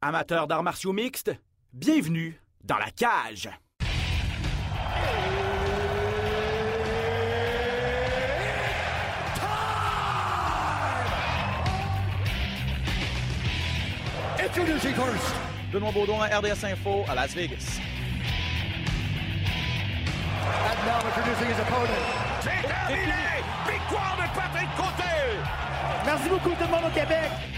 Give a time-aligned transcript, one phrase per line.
[0.00, 1.32] Amateurs d'arts martiaux mixtes,
[1.72, 3.50] bienvenue dans la cage.
[14.38, 15.34] Introducing first.
[15.72, 17.80] Benoît Baudouin, RDS Info à Las Vegas.
[20.46, 21.88] And now introducing his opponent.
[22.40, 23.42] C'est terminé!
[23.66, 25.42] Victoire de Patrick Côté!
[26.06, 27.57] Merci beaucoup tout le monde au Québec.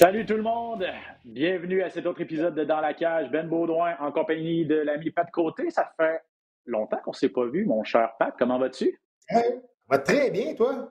[0.00, 0.86] Salut tout le monde!
[1.26, 3.30] Bienvenue à cet autre épisode de Dans la cage.
[3.30, 5.68] Ben Baudouin en compagnie de l'ami Pat Côté.
[5.68, 6.22] Ça fait
[6.64, 8.34] longtemps qu'on ne s'est pas vu, mon cher Pat.
[8.38, 8.98] Comment vas-tu?
[9.28, 10.88] Hey, ça va très bien, toi?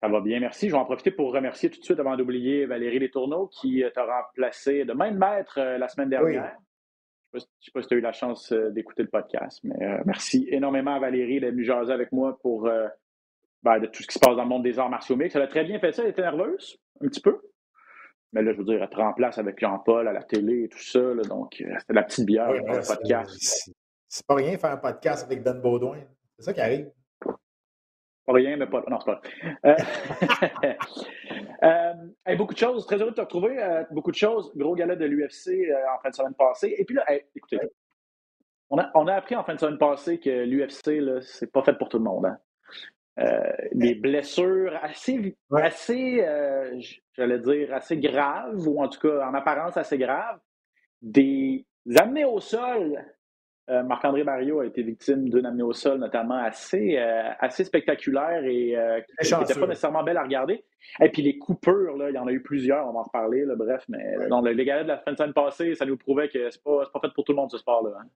[0.00, 0.68] Ça va bien, merci.
[0.68, 4.04] Je vais en profiter pour remercier tout de suite, avant d'oublier Valérie Letourneau, qui t'a
[4.04, 6.56] remplacé de main de maître euh, la semaine dernière.
[7.32, 9.84] Je ne sais pas si tu as eu la chance euh, d'écouter le podcast, mais
[9.84, 12.86] euh, merci énormément à Valérie d'être venue jaser avec moi pour euh,
[13.64, 15.34] ben, de tout ce qui se passe dans le monde des arts martiaux mixtes.
[15.34, 16.04] Elle a très bien fait ça.
[16.04, 17.40] Elle était nerveuse, un petit peu.
[18.32, 20.78] Mais là, je veux dire, elle te remplace avec Jean-Paul à la télé et tout
[20.82, 21.00] ça.
[21.00, 23.72] là, donc, euh, c'était la petite bière le c'est- podcast.
[24.08, 25.98] c'est- pas rien faire un podcast avec Ben Baudouin.
[26.38, 26.90] C'est ça qui arrive.
[28.24, 28.82] Pas rien, mais pas.
[28.88, 29.20] Non, c'est pas.
[29.66, 29.76] Euh,
[31.64, 31.92] euh,
[32.26, 32.86] hey, beaucoup de choses.
[32.86, 33.60] Très heureux de te retrouver.
[33.62, 34.52] euh, beaucoup de choses.
[34.56, 36.74] Gros gala de l'UFC en fin de semaine passée.
[36.78, 37.58] Et puis là, hey, écoutez,
[38.70, 41.74] on a, on a appris en fin de semaine passée que l'UFC, c'est pas fait
[41.74, 42.26] pour tout le monde.
[42.26, 42.38] hein.
[43.18, 45.62] Euh, des blessures assez, Ouais.
[45.62, 46.80] assez euh,
[47.14, 50.38] j'allais dire, assez graves, ou en tout cas en apparence assez graves.
[51.02, 53.04] Des amenés au sol
[53.70, 58.44] euh, Marc-André Barrio a été victime d'une amenée au sol, notamment assez, euh, assez spectaculaire
[58.44, 60.64] et euh, qui n'était pas nécessairement belle à regarder.
[61.00, 63.44] Et puis les coupures, là, il y en a eu plusieurs, on va en reparler,
[63.44, 63.84] là, bref.
[63.88, 64.28] Mais Ouais.
[64.28, 66.86] non, le, les de la fin de semaine passée, ça nous prouvait que c'est pas,
[66.92, 67.90] pas fait pour tout le monde, ce sport-là.
[68.00, 68.06] hein.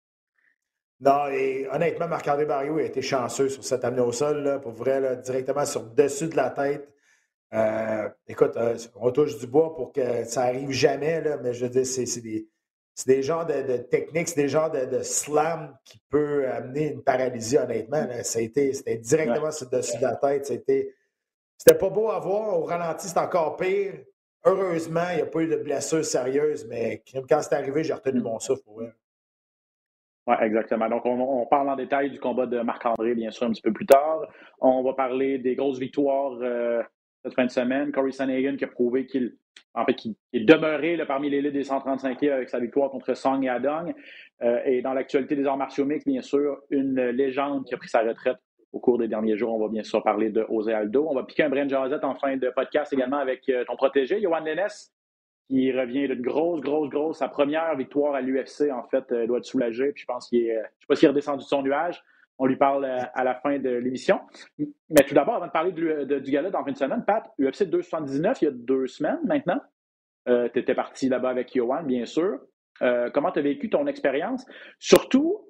[1.01, 4.73] Non, et honnêtement, Marc-André Barrio a été chanceux sur cette amenée au sol, là, pour
[4.73, 6.89] vrai, là, directement sur le dessus de la tête.
[7.53, 11.67] Euh, écoute, euh, on touche du bois pour que ça arrive jamais, là, mais je
[11.67, 12.49] veux dire, c'est des,
[13.07, 17.59] des genres de, techniques, c'est des genres de, de slam qui peut amener une paralysie,
[17.59, 18.07] honnêtement.
[18.23, 20.47] c'était directement sur le dessus de la tête.
[20.47, 20.95] C'était,
[21.79, 22.59] pas beau à voir.
[22.59, 23.95] Au ralenti, c'est encore pire.
[24.45, 28.21] Heureusement, il n'y a pas eu de blessure sérieuse, mais quand c'est arrivé, j'ai retenu
[28.21, 28.63] mon souffle.
[28.63, 28.83] pour.
[30.27, 30.89] Oui, exactement.
[30.89, 33.87] Donc, on, parle en détail du combat de Marc-André, bien sûr, un petit peu plus
[33.87, 34.27] tard.
[34.61, 36.83] On va parler des grosses victoires euh,
[37.23, 37.93] cette fin de semaine.
[37.93, 39.37] Corey Sanagan qui a prouvé qu'il
[39.75, 43.15] en fait, qu'il est demeuré là, parmi l'élite des 135 livres avec sa victoire contre
[43.15, 43.95] Song et Adong.
[44.43, 47.89] Euh, et dans l'actualité des arts martiaux mixtes, bien sûr, une légende qui a pris
[47.89, 48.39] sa retraite
[48.73, 49.55] au cours des derniers jours.
[49.55, 51.07] On va bien sûr parler de José Aldo.
[51.09, 53.77] On va piquer un brin de jasette en fin de podcast également avec euh, ton
[53.77, 54.67] protégé, Johan Lennes,
[55.49, 59.39] qui revient d'une grosse, grosse, grosse, sa première victoire à l'UFC, en fait, euh, doit
[59.39, 59.93] être soulagé.
[59.93, 62.03] Puis je pense qu'il est, euh, je sais pas s'il est redescendu de son nuage.
[62.39, 64.21] On lui parle euh, à la fin de l'émission.
[64.59, 67.65] Mais tout d'abord, avant de parler de du gala dans fin de semaine, Pat, UFC
[67.65, 69.61] 279, il y a deux semaines maintenant.
[70.27, 72.41] tu étais parti là-bas avec Johan, bien sûr.
[73.15, 74.45] Comment tu as vécu ton expérience?
[74.79, 75.49] Surtout,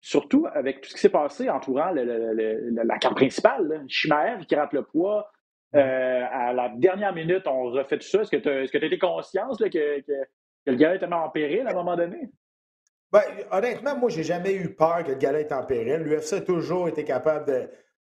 [0.00, 3.68] surtout avec tout ce qui s'est passé entourant la carte principale.
[3.68, 3.76] là.
[3.86, 5.30] Shimaev qui rate le poids.
[5.74, 8.22] Euh, à la dernière minute, on refait tout ça.
[8.22, 10.26] Est-ce que tu as, été conscience que, que-
[10.66, 12.30] le gars était en péril à un moment donné?
[13.12, 16.02] Ben, honnêtement, moi, j'ai jamais eu peur que le gala est en péril.
[16.02, 17.46] L'UFC a toujours été capable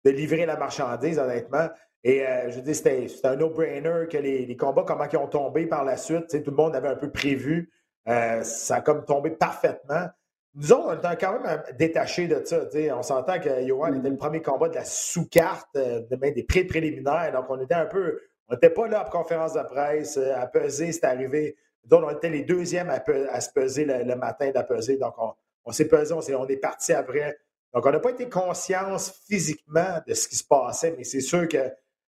[0.05, 1.69] de, livrer la marchandise, honnêtement.
[2.03, 5.85] Et euh, je dire, c'était un no-brainer que les, combats, comment ils ont tombé par
[5.85, 7.71] la suite, tout le monde avait un peu prévu.
[8.09, 10.07] Euh, ça a comme tombé parfaitement.
[10.55, 12.63] Nous autres, on était quand même euh, détachés de ça.
[12.97, 16.43] On s'entend que Johan était le premier combat de la sous-carte, euh, de même des
[16.43, 17.33] pré-préliminaires.
[17.33, 18.21] Donc, on était un peu.
[18.49, 20.17] On n'était pas là pour conférence de presse.
[20.17, 21.57] euh, À peser, c'est arrivé.
[21.85, 24.97] Donc, on était les deuxièmes à, pe- à se peser le, le matin de peser.
[24.97, 25.33] Donc, on,
[25.65, 27.39] on s'est pesé, on, est parti après.
[27.75, 31.47] Donc, on n'a pas été conscience physiquement de ce qui se passait, mais c'est sûr
[31.47, 31.59] que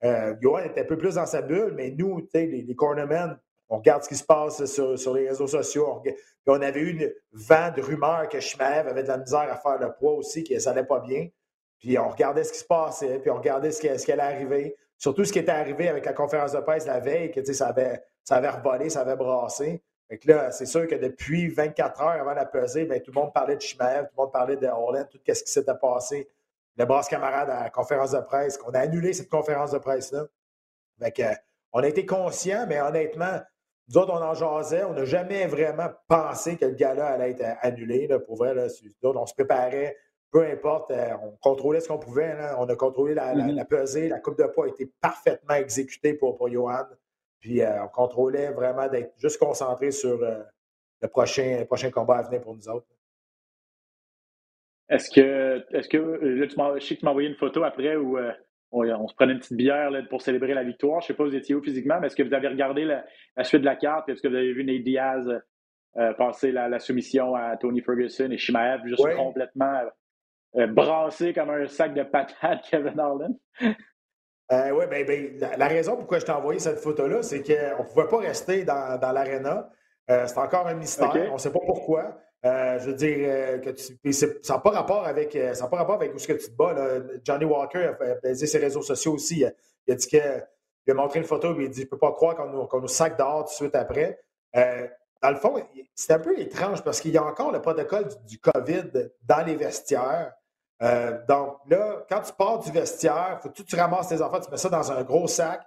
[0.05, 3.78] euh, Johan était un peu plus dans sa bulle, mais nous, les, les cornermen, on
[3.78, 5.87] regarde ce qui se passe sur, sur les réseaux sociaux.
[5.89, 6.03] On,
[6.44, 9.56] puis on avait eu une vent de rumeurs que Shimaev avait de la misère à
[9.56, 11.28] faire le poids aussi, que ça n'allait pas bien.
[11.79, 14.76] Puis on regardait ce qui se passait, puis on regardait ce qui, ce allait arriver.
[14.99, 18.02] Surtout ce qui était arrivé avec la conférence de presse la veille, que ça avait,
[18.23, 19.82] ça avait revolé, ça avait brassé.
[20.08, 23.20] Fait que là, c'est sûr que depuis 24 heures avant la pesée, ben, tout le
[23.20, 26.29] monde parlait de Shimaev, tout le monde parlait de Holland, tout ce qui s'était passé.
[26.76, 30.26] Le brasse camarade à la conférence de presse, qu'on a annulé cette conférence de presse-là.
[31.00, 31.35] Fait euh,
[31.73, 33.41] on a été conscients, mais honnêtement,
[33.88, 34.84] nous autres, on en jasait.
[34.84, 38.06] On n'a jamais vraiment pensé que le gala allait être euh, annulé.
[38.06, 38.66] Là, pour vrai, là.
[39.02, 39.96] Nous autres, on se préparait,
[40.31, 42.34] peu importe, euh, on contrôlait ce qu'on pouvait.
[42.34, 42.56] là.
[42.58, 44.08] On a contrôlé la, la- la pesée.
[44.08, 46.84] La coupe de poids a été parfaitement exécutée pour, pour Johan.
[47.40, 50.42] Puis euh, on contrôlait vraiment d'être juste concentré sur euh,
[51.02, 52.86] le prochain, le prochain combat à venir pour nous autres.
[54.88, 57.96] Est-ce que, est-ce que là, tu je sais que tu m'as envoyé une photo après
[57.96, 58.19] où
[58.75, 61.00] on, se prenait une petite bière pour célébrer la victoire.
[61.00, 63.05] Je ne sais pas, vous étiez où physiquement, mais est-ce que vous avez regardé la,
[63.44, 64.09] suite de la carte?
[64.09, 65.43] Est-ce que vous avez vu Nate Diaz
[66.19, 69.81] passer la, soumission à Tony Ferguson et Shimaev juste complètement
[70.69, 73.38] brassé comme un sac de patates Kevin Harlan?
[74.53, 77.88] Euh, oui, ben, ben la, raison pourquoi je t'ai envoyé cette photo-là, c'est qu'on ne
[77.88, 79.70] pouvait pas rester dans, dans l'aréna.
[80.11, 81.11] Euh, c'est encore un mystère.
[81.31, 82.20] On ne sait pas pourquoi.
[82.44, 86.14] Euh, je veux dire que tu, ça n'a pas rapport avec ça pas rapport avec
[86.14, 86.75] où ce que tu te bats.
[87.25, 89.44] Johnny Walker a baisé ses réseaux sociaux aussi.
[89.87, 90.19] Il a, dit que
[90.87, 92.88] il a montré une photo et il dit Je ne peux pas croire qu'on nous,
[92.88, 94.20] sac dehors tout de suite après.
[94.52, 95.55] dans le fond,
[95.94, 99.56] c'est un peu étrange parce qu'il y a encore le protocole du COVID dans les
[99.56, 100.35] vestiaires.
[100.82, 104.50] Euh, donc là, quand tu pars du vestiaire, faut que tu ramasses tes enfants, tu
[104.50, 105.62] mets ça dans un gros sac.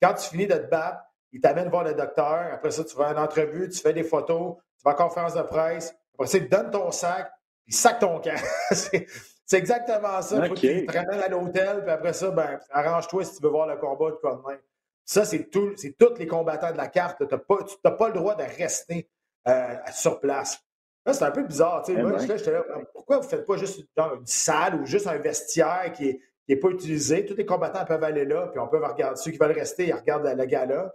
[0.00, 1.02] Quand tu finis de te battre,
[1.32, 2.52] il t'amène voir le docteur.
[2.52, 5.34] Après ça, tu vas à une entrevue, tu fais des photos, tu vas en conférence
[5.34, 5.94] de presse.
[6.14, 7.32] Après ça, donne ton sac,
[7.66, 8.40] il sac ton camp.
[8.70, 9.06] c'est
[9.52, 10.36] exactement ça.
[10.42, 13.50] Il faut qu'il te ramène à l'hôtel, puis après ça, ben, arrange-toi si tu veux
[13.50, 14.58] voir le combat de quoi de
[15.04, 17.18] Ça, c'est tout, tous les combattants de la carte.
[17.18, 19.08] Tu n'as pas, le droit de rester
[19.48, 20.62] euh, sur place
[21.06, 21.82] c'est un peu bizarre.
[21.84, 25.06] Tu sais, moi, j'étais là, pourquoi vous ne faites pas juste une salle ou juste
[25.06, 27.24] un vestiaire qui n'est pas utilisé?
[27.26, 29.16] Tous les combattants peuvent aller là, puis on peut regarder.
[29.16, 30.94] Ceux qui veulent rester, ils regardent le gala.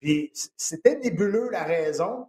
[0.00, 2.28] Puis c'était nébuleux la raison.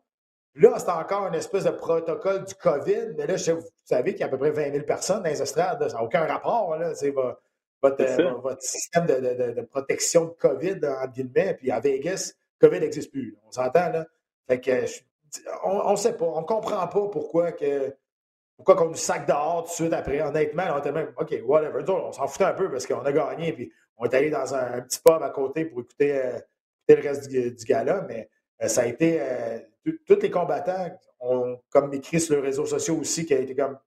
[0.59, 4.23] Là, c'est encore une espèce de protocole du COVID, mais là, vous savez qu'il y
[4.23, 5.87] a à peu près 20 000 personnes dans les estrades.
[5.87, 6.75] Ça n'a aucun rapport.
[6.77, 7.39] Là, votre,
[7.81, 11.53] votre, votre, système de, de, protection de COVID, entre guillemets.
[11.55, 13.37] Puis à Vegas, COVID n'existe plus.
[13.47, 14.05] On s'entend, là.
[14.47, 14.85] Fait que
[15.63, 17.93] on ne sait pas, on ne comprend pas pourquoi que
[18.55, 20.21] pourquoi qu'on nous sac dehors tout de suite après.
[20.21, 21.83] Honnêtement, on était même, OK, whatever.
[21.91, 24.81] On s'en foutait un peu parce qu'on a gagné, puis on est allé dans un,
[24.81, 26.39] petit pub à côté pour écouter, euh,
[26.89, 28.29] le reste du, gala, mais
[28.63, 29.19] euh, ça a été.
[29.21, 29.59] Euh,
[30.05, 33.77] tous les combattants ont comme écrit sur les réseaux sociaux aussi qui a été comme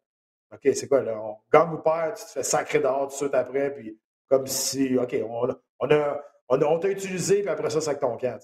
[0.52, 1.16] OK, c'est quoi là?
[1.20, 3.98] On gagne ou perd, tu te fais sacrer dehors tout de suite après, puis
[4.28, 5.48] comme si, OK, on,
[5.80, 6.20] on a.
[6.52, 8.40] On, t'a utilisé, puis après ça, sac ton camp.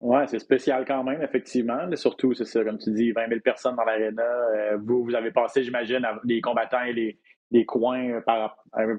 [0.00, 1.90] Oui, c'est spécial quand même, effectivement.
[1.96, 4.22] Surtout, c'est ça, comme tu dis, 20 000 personnes dans l'aréna.
[4.22, 7.20] Euh, vous, vous avez passé, j'imagine, les combattants et les,
[7.50, 8.64] les coins euh, par.
[8.76, 8.96] Euh,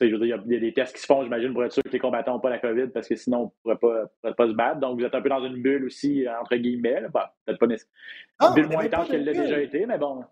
[0.00, 1.82] je veux dire, il y, a des tests qui se font, j'imagine, pour être sûr
[1.82, 4.34] que les combattants n'ont pas la COVID, parce que sinon, on ne pourrait pas, pourrait
[4.34, 4.80] pas se battre.
[4.80, 7.02] Donc, vous êtes un peu dans une bulle aussi, entre guillemets.
[7.12, 7.94] Bah, peut-être pas nécessairement.
[8.38, 10.24] Ah, une bulle moins intense qu'elle l'a déjà été, mais bon.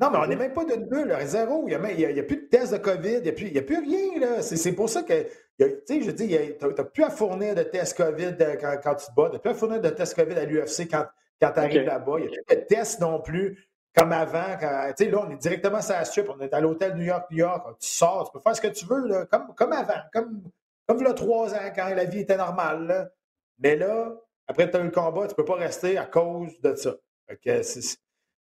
[0.00, 1.66] Non, mais on n'est même pas d'une bulle, zéro.
[1.66, 4.40] Il n'y a, a, plus de tests de COVID, il n'y a, plus rien.
[4.40, 5.26] C'est pour ça que
[5.58, 9.06] tu sais, je dis, tu n'as plus à fournir de tests COVID euh, quand, tu
[9.06, 11.04] te bats, tu n'as plus à fournir de tests COVID à l'UFC quand,
[11.40, 12.14] quand tu arrives là-bas.
[12.18, 14.56] Il n'y a plus de tests non plus comme avant.
[14.96, 17.26] Tu sais, là, on est directement sur la strip, on est à l'hôtel New York,
[17.30, 17.66] New York.
[17.80, 20.42] Tu sors, tu peux faire ce que tu veux, là, comme, comme avant, comme,
[20.86, 23.10] comme il y a trois ans quand la vie était normale.
[23.58, 24.12] Mais là,
[24.46, 26.74] après que tu as eu le combat, tu ne peux pas rester à cause de
[26.74, 26.94] ça.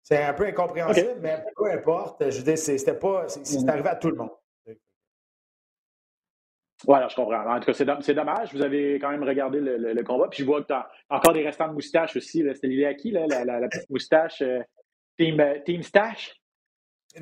[0.03, 2.29] c'est un peu incompréhensible, mais peu importe.
[2.29, 3.27] Je dis, c'était pas.
[3.27, 3.69] C'est mm.
[3.69, 4.31] arrivé à tout le monde.
[6.87, 7.55] Oui, je comprends.
[7.55, 8.53] En tout cas, c'est dommage.
[8.53, 10.27] Vous avez quand même regardé le, combat.
[10.27, 12.43] Puis je vois que tu as encore des restants de moustache aussi.
[12.53, 14.59] C'était l'idée à qui, là, la, petite moustache euh,
[15.17, 16.35] team, euh, team Stash?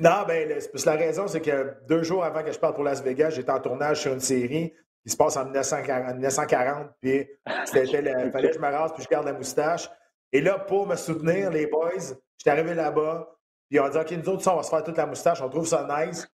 [0.00, 0.48] Non, ben,
[0.86, 3.60] la raison, c'est que deux jours avant que je parte pour Las Vegas, j'étais en
[3.60, 4.72] tournage sur une série
[5.04, 6.90] qui se passe en 1940.
[7.00, 9.88] puis il fallait que je me rase puis je garde la moustache.
[10.32, 11.90] Et là, pour me soutenir, les boys,
[12.38, 13.36] j'étais arrivé là-bas,
[13.68, 15.48] puis on a dit OK, nous autres, on va se faire toute la moustache, on
[15.48, 16.28] trouve ça nice.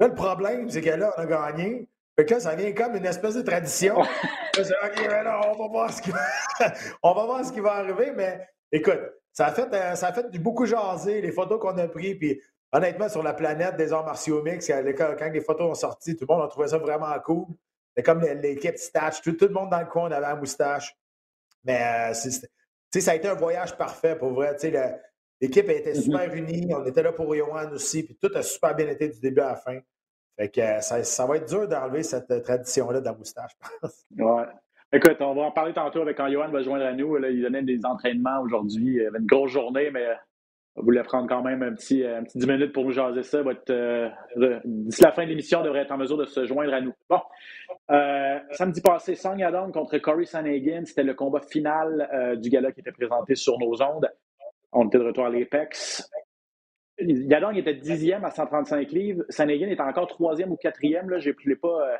[0.00, 1.88] Là, le problème, c'est que là, on a gagné.
[2.18, 3.96] Fait que ça vient comme une espèce de tradition.
[4.58, 6.10] on, va voir ce qui...
[7.02, 9.00] on va voir ce qui va arriver, mais écoute,
[9.36, 12.40] ça a fait, euh, ça a fait beaucoup jaser, les photos qu'on a prises, puis
[12.72, 16.34] honnêtement, sur la planète des arts martiaux mix, quand les photos ont sorti, tout le
[16.34, 17.46] monde a trouvé ça vraiment cool.
[17.94, 20.96] C'est comme l'équipe Stitch, tout, tout, le monde dans le coin avait la moustache.
[21.64, 24.56] Mais euh, ça a été un voyage parfait pour vrai.
[25.40, 26.02] L'équipe était mm-hmm.
[26.02, 29.20] super unie, on était là pour Yohan aussi, puis tout a super bien été du
[29.20, 29.78] début à la fin.
[30.38, 33.68] Fait que euh, ça, va être dur d'enlever cette euh, tradition-là de la moustache, je
[33.80, 34.06] pense.
[34.16, 34.44] Ouais.
[34.92, 37.16] Écoute, on va en parler tantôt avec quand Johan va joindre à nous.
[37.24, 38.96] il donnait des entraînements aujourd'hui.
[38.96, 40.06] Il avait une grosse journée, mais
[40.76, 43.42] on voulait prendre quand même un petit, un petit 10 minutes pour nous jaser ça.
[43.70, 44.08] Euh,
[44.64, 46.92] d'ici la fin de l'émission, on devrait être en mesure de se joindre à nous.
[47.10, 47.20] Bon.
[48.52, 52.92] samedi passé, Song Yadong contre Corey Sanagan, c'était le combat final du gala qui était
[52.92, 54.08] présenté sur nos ondes.
[54.72, 56.08] On était de retour à l'Apex.
[56.98, 59.24] Yadong était dixième à 135 livres.
[59.28, 61.10] Sanegan était encore troisième ou quatrième.
[61.10, 61.18] Là.
[61.18, 61.98] Je ne l'ai pas,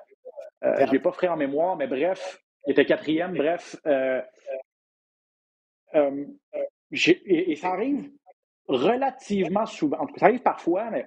[0.64, 3.34] euh, euh pas frais en mémoire, mais bref, il était quatrième.
[3.34, 4.20] Bref, euh,
[5.94, 6.24] euh,
[6.92, 8.10] et, ça arrive
[8.68, 9.98] relativement souvent.
[9.98, 11.06] En tout cas, ça arrive parfois, mais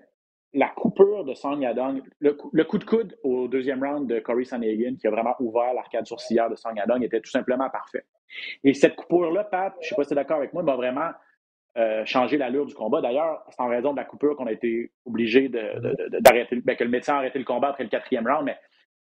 [0.54, 4.96] la coupure de Song Yadong, le, coup de coude au deuxième round de Corey Sanagan
[5.00, 8.06] qui a vraiment ouvert l'arcade sourcilière de Song Yadong était tout simplement parfait.
[8.64, 10.76] Et cette coupure-là, Pat, je ne sais pas si tu es d'accord avec moi, m'a
[10.76, 11.12] vraiment
[11.78, 13.02] euh, changer l'allure du combat.
[13.02, 16.90] D'ailleurs, c'est en raison de la coupure qu'on a été obligé d'arrêter, ben, que le
[16.90, 18.58] médecin a arrêté le combat après le quatrième round, mais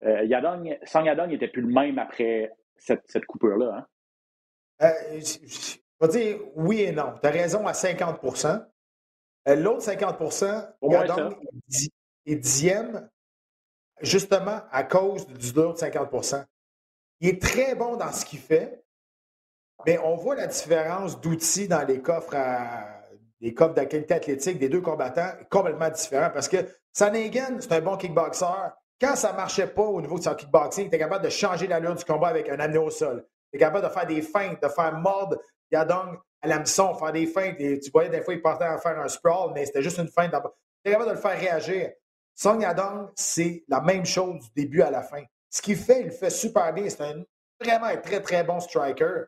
[0.05, 3.77] euh, Yadong, Sang Yadong n'était plus le même après cette, cette coupure-là.
[3.79, 3.87] Hein?
[4.83, 7.15] Euh, je vais dire oui et non.
[7.21, 8.67] Tu as raison à 50%
[9.49, 11.37] euh, L'autre 50% Yadong
[12.27, 13.09] est dixième
[14.01, 16.45] justement à cause du l'autre 50%
[17.21, 18.85] Il est très bon dans ce qu'il fait,
[19.87, 22.99] mais on voit la différence d'outils dans les coffres à
[23.41, 26.59] les coffres de qualité athlétique des deux combattants complètement différents parce que
[26.93, 28.71] Sanagan, c'est un bon kickboxer.
[29.03, 31.67] Quand ça ne marchait pas au niveau de son kickboxing, il était capable de changer
[31.67, 33.27] l'allure du combat avec un amené au sol.
[33.53, 35.39] Il était capable de faire des feintes, de faire mordre
[35.73, 37.57] Yadong à l'hameçon, faire des feintes.
[37.59, 40.07] Et tu voyais des fois, il partait à faire un sprawl, mais c'était juste une
[40.07, 40.33] feinte.
[40.33, 40.39] Il
[40.89, 41.91] était capable de le faire réagir.
[42.37, 45.25] Song Yadong, c'est la même chose du début à la fin.
[45.51, 46.89] Ce qu'il fait, il le fait super bien.
[46.89, 47.25] C'est un
[47.61, 49.25] vraiment un très, très bon striker,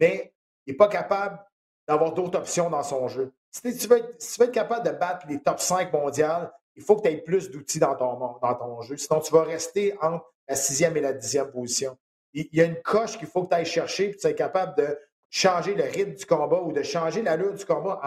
[0.00, 0.34] mais
[0.66, 1.38] il n'est pas capable
[1.86, 3.32] d'avoir d'autres options dans son jeu.
[3.52, 7.08] Si tu, veux être, capable de battre les top 5 mondiales, il faut que tu
[7.08, 8.96] aies plus d'outils dans ton, dans ton jeu.
[8.96, 11.96] Sinon, tu vas rester entre la sixième et la dixième position.
[12.34, 14.76] Il y a une coche qu'il faut que tu ailles chercher, puis tu es capable
[14.76, 14.98] de
[15.28, 18.00] changer le rythme du combat ou de changer l'allure du combat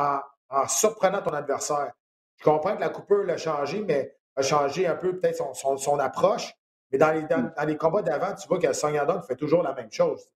[0.50, 1.92] en, en surprenant ton adversaire.
[2.38, 6.00] Je comprends que la coupure l'a changé, mais a changé un peu peut-être son, son,
[6.00, 6.54] approche.
[6.92, 9.74] Mais dans les, dans, les combats d'avant, tu vois que Song Yadong fait toujours la
[9.74, 10.28] même chose.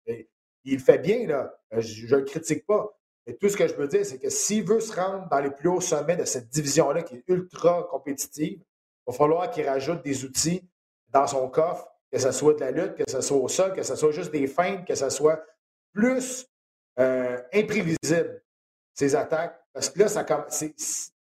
[0.64, 1.54] il fait bien, là.
[1.72, 2.90] Je ne le critique pas.
[3.30, 5.52] Mais tout ce que je veux dire, c'est que s'il veut se rendre dans les
[5.52, 10.04] plus hauts sommets de cette division-là qui est ultra compétitive, il va falloir qu'il rajoute
[10.04, 10.68] des outils
[11.10, 13.84] dans son coffre, que ce soit de la lutte, que ce soit au sol, que
[13.84, 15.46] ce soit juste des feintes, que ce soit
[15.94, 16.48] plus
[17.00, 18.42] euh, imprévisible,
[18.96, 19.64] ses attaques.
[19.74, 20.26] Parce que là, ça,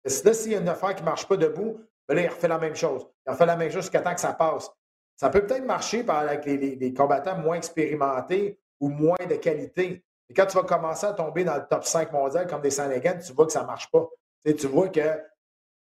[0.05, 2.59] s'il y a une affaire qui ne marche pas debout, ben là, il refait la
[2.59, 3.05] même chose.
[3.27, 4.71] Il refait la même chose jusqu'à temps que ça passe.
[5.17, 10.05] Ça peut peut-être marcher avec les, combattants moins expérimentés ou moins de qualité.
[10.29, 13.19] Et quand tu vas commencer à tomber dans le top 5 mondial comme des Sanegan,
[13.25, 14.07] tu vois que ça ne marche pas.
[14.45, 15.19] Tu, vois que,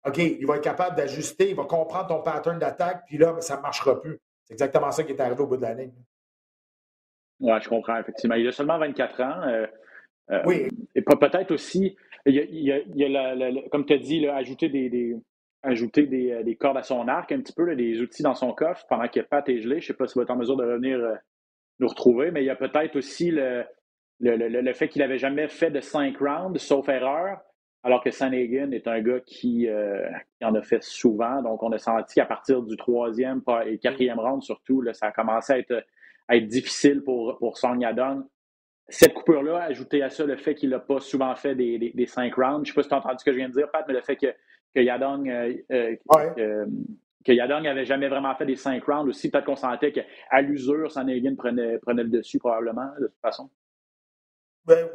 [0.07, 3.57] OK, il va être capable d'ajuster, il va comprendre ton pattern d'attaque, puis là, ça
[3.57, 4.21] ne marchera plus.
[4.45, 5.93] C'est exactement ça qui est arrivé au bout de l'année.
[7.41, 8.37] Oui, je comprends, effectivement.
[8.37, 9.43] Il a seulement 24 ans.
[9.43, 9.67] Euh,
[10.31, 10.69] euh, oui.
[10.95, 15.17] Et peut-être aussi, il y a, comme tu as dit, ajouter des,
[15.67, 18.85] ajouter euh, des, cordes à son arc un petit peu, des outils dans son coffre
[18.88, 19.81] pendant que Pat est gelé.
[19.81, 21.15] Je ne sais pas s'il va être en mesure de revenir euh,
[21.81, 23.65] nous retrouver, mais il y a peut-être aussi le,
[24.20, 27.38] le, fait qu'il n'avait jamais fait de cinq rounds, sauf erreur,
[27.82, 30.08] alors que Sanagan est un gars qui, euh,
[30.42, 31.42] en a fait souvent.
[31.42, 35.52] Donc, on a senti qu'à partir du troisième et quatrième round, surtout, ça a commencé
[35.52, 35.85] à être,
[36.30, 38.25] être difficile pour, pour Song Yadong.
[38.88, 42.35] Cette coupure-là, ajouter à ça le fait qu'il n'a pas souvent fait des, des, cinq
[42.35, 42.64] rounds.
[42.64, 43.85] Je ne sais pas si tu as entendu ce que je viens de dire, Pat,
[43.87, 44.28] mais le fait que
[44.76, 46.66] que Yadong, euh, euh,
[47.25, 49.30] que, Yadong n'avait jamais vraiment fait des cinq rounds aussi.
[49.30, 53.50] Peut-être qu'on sentait qu'à l'usure, Sanhagen prenait, prenait le dessus probablement, de toute façon.
[54.66, 54.88] Ben,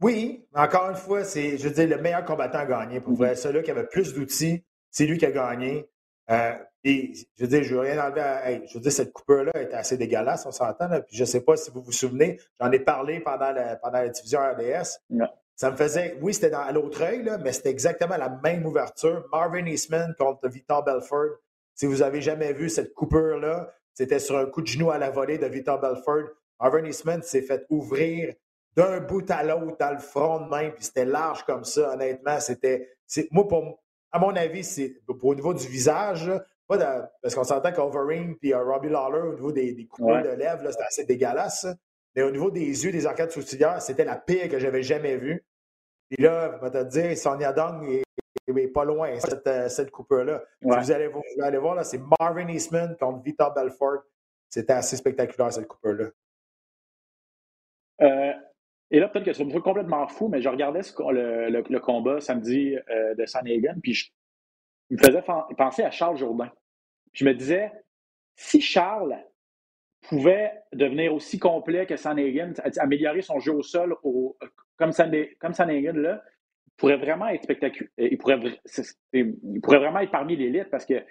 [0.00, 3.00] oui, encore une fois, c'est, je veux dire, le meilleur combattant a gagné.
[3.00, 5.88] Pour vrai, celui qui avait plus d'outils, c'est lui qui a gagné.
[6.30, 8.66] Euh, et je veux dire, je veux rien enlever à.
[8.66, 10.88] je veux dire, cette coupure-là était assez dégueulasse, on s'entend.
[11.06, 13.98] Puis je ne sais pas si vous vous souvenez, j'en ai parlé pendant la, pendant
[13.98, 15.00] la division RDS.
[15.54, 19.26] Ça me faisait, oui, c'était à l'autre œil, mais c'était exactement la même ouverture.
[19.30, 21.36] Marvin Eastman contre Vitor Belford.
[21.74, 25.10] Si vous avez jamais vu cette coupure-là, c'était sur un coup de genou à la
[25.10, 26.28] volée de Vitor Belford.
[26.58, 28.34] Marvin Eastman s'est fait ouvrir
[28.80, 32.40] d'un bout à l'autre dans le front de main, puis c'était large comme ça, honnêtement.
[32.40, 32.96] C'était.
[33.30, 33.78] Moi, pour,
[34.10, 36.30] à mon avis, c'est au niveau du visage,
[36.66, 40.84] pas parce qu'on s'entend qu'Overeem puis Robbie Lawler, au niveau des, des de lèvres, c'était
[40.84, 41.66] assez dégueulasse.
[42.16, 45.44] Mais au niveau des yeux, des arcades sourcilières, c'était la pire que j'avais jamais vue.
[46.08, 50.42] Puis là, je vais te dire, Sonia Dong est, pas loin, cette, euh, cette coupure-là.
[50.62, 54.02] Vous, allez, vous allez voir, là, c'est Marvin Eastman contre Vitor Belfort.
[54.48, 56.06] C'était assez spectaculaire, cette coupure-là.
[58.02, 58.32] Euh,
[58.90, 63.24] et là, peut-être que c'est complètement fou, mais je regardais le, combat samedi euh, de
[63.24, 64.10] Sanhagen, puis je,
[64.90, 65.22] il me faisait
[65.56, 66.50] penser à Charles Jourdain.
[67.12, 67.70] Je me disais,
[68.34, 69.16] si Charles
[70.02, 73.96] pouvait devenir aussi complet que Sanhagen, améliorer son jeu au sol
[74.76, 74.92] comme,
[75.38, 75.52] comme
[75.94, 76.24] là,
[76.76, 77.92] pourrait vraiment être spectaculaire.
[77.98, 78.40] Il pourrait,
[79.12, 81.04] il pourrait vraiment être parmi l'élite parce que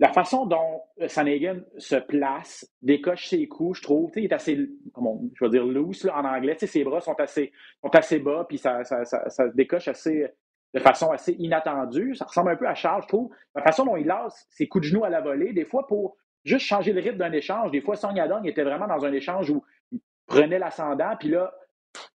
[0.00, 5.44] la façon dont Sanhagen se place, décoche ses coups, je trouve, il est assez, je
[5.44, 7.52] vais dire loose en anglais, ses bras sont assez,
[7.82, 10.28] sont assez bas, puis ça, ça, ça, décoche assez,
[10.72, 12.14] de façon assez inattendue.
[12.14, 13.30] Ça ressemble un peu à Charles, je trouve.
[13.54, 16.16] La façon dont il lance ses coups de genoux à la volée, des fois pour
[16.44, 17.70] juste changer le rythme d'un échange.
[17.72, 21.52] Des fois, Song Yadong était vraiment dans un échange où il prenait l'ascendant, puis là,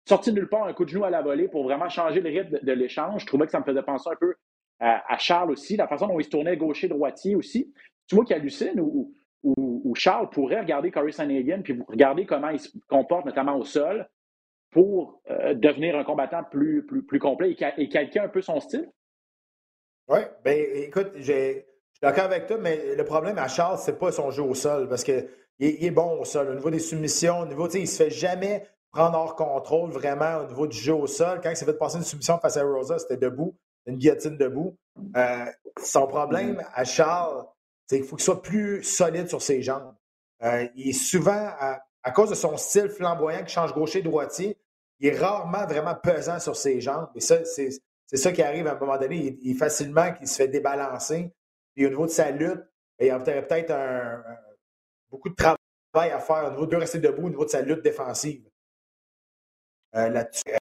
[0.07, 2.29] sorti de nulle part un coup de genou à la volée pour vraiment changer le
[2.29, 3.21] rythme de, l'échange.
[3.21, 4.35] Je trouvais que ça me faisait penser un peu
[4.79, 7.73] à, Charles aussi, la façon dont il se tournait gaucher-droitier aussi.
[8.07, 12.59] Tu vois qu'il hallucine ou, ou, Charles pourrait regarder Corey Sanagan puis regarder comment il
[12.59, 14.07] se comporte, notamment au sol.
[14.71, 18.89] pour euh, devenir un combattant plus, plus, complet et, calquer un peu son style?
[20.07, 21.63] Oui, bien écoute, je suis
[22.01, 25.03] d'accord avec toi, mais le problème à Charles, c'est pas son jeu au sol parce
[25.03, 25.27] qu'il
[25.59, 26.49] il est bon au sol.
[26.49, 30.37] Au niveau des soumissions, au niveau, il ne se fait jamais prendre hors contrôle vraiment
[30.37, 31.41] au niveau du jeu au sol.
[31.43, 33.55] Quand il s'est fait passer une soumission face à Rosa, c'était debout,
[33.85, 34.77] une guillotine debout.
[35.15, 35.45] Euh,
[35.81, 37.45] son problème à Charles,
[37.87, 39.93] c'est qu'il faut qu'il soit plus solide sur ses jambes.
[40.43, 44.57] Euh, il est souvent, à, cause de son style flamboyant qui change gaucher-droitier,
[44.99, 47.09] il est rarement vraiment pesant sur ses jambes.
[47.15, 47.69] Et ça, c'est,
[48.13, 49.37] ça qui arrive à un moment donné.
[49.41, 51.31] Il, est facilement qu'il se fait débalancer.
[51.75, 52.63] Et au niveau de sa lutte,
[52.99, 54.21] il y a peut-être un,
[55.09, 57.81] beaucoup de travail à faire au niveau de rester debout, au niveau de sa lutte
[57.81, 58.43] défensive.
[59.95, 60.58] Euh, là-dessus.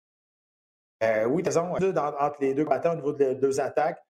[1.07, 1.75] Euh, oui, tu as raison,
[2.19, 4.03] entre les deux battants au niveau de deux attaques.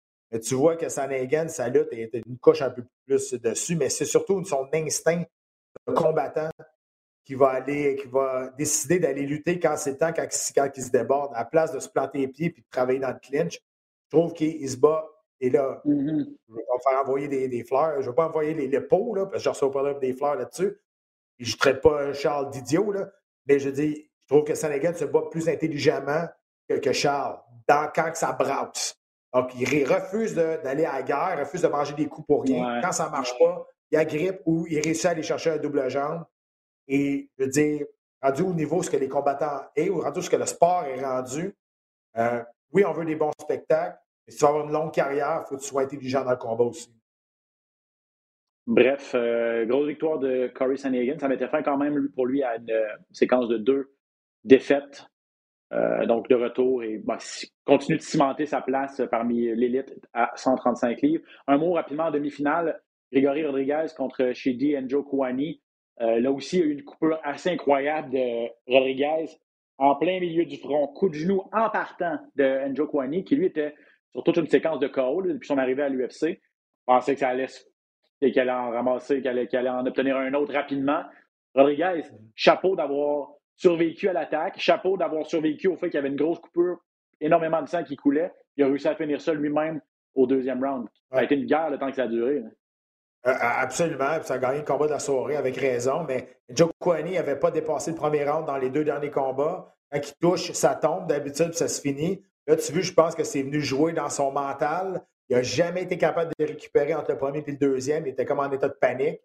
[0.43, 4.05] tu vois que Sanagan, sa lutte est une coche un peu plus dessus, mais c'est
[4.05, 5.23] surtout son instinct
[5.87, 6.51] de combattant
[7.25, 10.91] qui va aller, qui va décider d'aller lutter quand c'est temps, quand, quand, il se
[10.91, 13.59] déborde, à la place de se planter les pieds et de travailler dans le clinch.
[14.11, 15.05] Je trouve qu'il se bat.
[15.41, 16.37] Et là, mm-hmm.
[16.49, 18.01] je vais faire envoyer des, fleurs.
[18.01, 20.15] Je ne vais pas envoyer les, les pots, là, parce que je reçois pas des
[20.15, 20.79] fleurs là-dessus.
[21.39, 22.95] Je ne traite pas Charles d'idiot,
[23.47, 26.27] mais je dis, je trouve que Sénégal se bat plus intelligemment
[26.69, 28.97] que, Charles dans, quand ça brasse.
[29.33, 32.81] Donc, il refuse d'aller à la guerre, refuse de manger des coups pour rien.
[32.81, 35.89] Quand ça ne marche pas, il agrippe ou il réussit à aller chercher un double
[35.91, 36.25] jambe.
[36.89, 37.87] Et je veux dire,
[38.23, 41.05] rendu au niveau ce que les combattants est, ou rendu ce que le sport est
[41.05, 41.55] rendu,
[42.17, 42.43] euh,
[42.73, 45.49] oui, on veut des bons spectacles, mais si tu veux avoir une longue carrière, il
[45.49, 46.93] faut que tu sois intelligent dans le combat aussi.
[48.67, 51.19] Bref, euh, grosse victoire de Corey Sanhagen.
[51.21, 53.95] Ça m'était fait quand même pour lui à une euh, séquence de deux
[54.43, 55.07] défaites.
[55.71, 57.19] Donc de retour et bah,
[57.65, 61.25] continue de cimenter sa place parmi l'élite à 135 livres.
[61.49, 62.81] Un mot rapidement en demi-finale.
[63.13, 65.61] Grégory Rodriguez contre Shidi Njo Kouani.
[66.01, 69.27] Euh, là aussi, il y a eu une coupure assez incroyable de Rodriguez
[69.79, 73.47] en plein milieu du front, coup de genou en partant de Enjo Kwani, qui lui
[73.47, 73.75] était
[74.13, 76.41] sur toute une séquence de KO depuis son arrivée à l'UFC.
[76.87, 77.47] Pensait que ça allait
[78.21, 81.03] qu'elle allait en ramasser, qu'elle allait, en obtenir un autre rapidement.
[81.55, 82.03] Rodriguez,
[82.35, 86.39] chapeau d'avoir survécu à l'attaque, chapeau d'avoir survécu au fait qu'il y avait une grosse
[86.39, 86.79] coupure,
[87.21, 88.33] énormément de sang qui coulait.
[88.57, 89.81] Il a réussi à finir ça lui-même
[90.15, 90.89] au deuxième round.
[91.11, 92.43] Ça a été une guerre le temps que ça a duré.
[93.27, 94.23] Euh, absolument.
[94.23, 96.05] Ça a gagné le combat de la soirée avec raison.
[96.05, 99.75] Mais Joe Kwani n'avait pas dépassé le premier round dans les deux derniers combats.
[99.91, 101.07] Quand il touche, ça tombe.
[101.07, 102.23] D'habitude, ça se finit.
[102.47, 105.05] Là, tu vois, je pense que c'est venu jouer dans son mental.
[105.29, 108.07] Il n'a jamais été capable de récupérer entre le premier et le deuxième.
[108.07, 109.21] Il était comme en état de panique.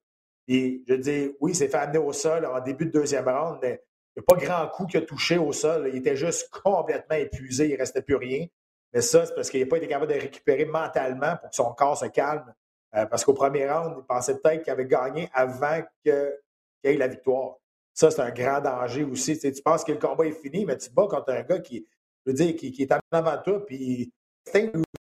[0.48, 3.60] Et je dis, oui, il s'est fait amener au sol en début de deuxième round,
[3.62, 3.84] mais
[4.18, 5.90] n'y a pas grand coup qu'il a touché au sol.
[5.90, 7.68] Il était juste complètement épuisé.
[7.68, 8.46] Il ne restait plus rien.
[8.94, 11.74] Mais ça, c'est parce qu'il n'a pas été capable de récupérer mentalement pour que son
[11.74, 12.54] corps se calme
[12.96, 16.38] euh, parce qu'au premier round, il pensait peut-être qu'il avait gagné avant qu'il
[16.84, 17.56] y ait la victoire.
[17.94, 19.38] Ça, c'est un grand danger aussi.
[19.40, 21.88] Tu, penses que le combat est fini, mais tu te bats contre un gars qui,
[22.26, 24.12] je veux dire, qui, est en avant de toi, puis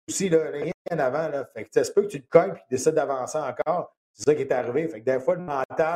[0.08, 1.28] aussi, là, rien en avant.
[1.30, 1.46] Là.
[1.54, 3.96] Fait que ça que tu te cognes et tu décides d'avancer encore.
[4.14, 4.88] C'est ça qui est arrivé.
[4.88, 5.96] Fait que des fois, le mental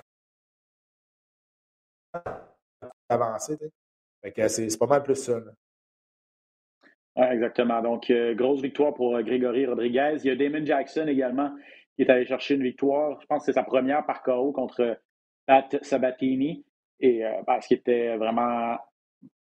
[3.09, 3.57] avancer.
[4.21, 5.39] Fait que c'est pas mal plus ça.
[7.15, 7.81] Oui, exactement.
[7.81, 10.17] Donc, euh, grosse victoire pour euh, Grégory Rodriguez.
[10.23, 11.51] Il y a Damon Jackson également
[11.95, 13.19] qui est allé chercher une victoire.
[13.21, 14.99] Je pense que c'est sa première par KO contre
[15.45, 16.65] Pat Sabatini.
[16.99, 18.77] Et euh, ben, ce qui était vraiment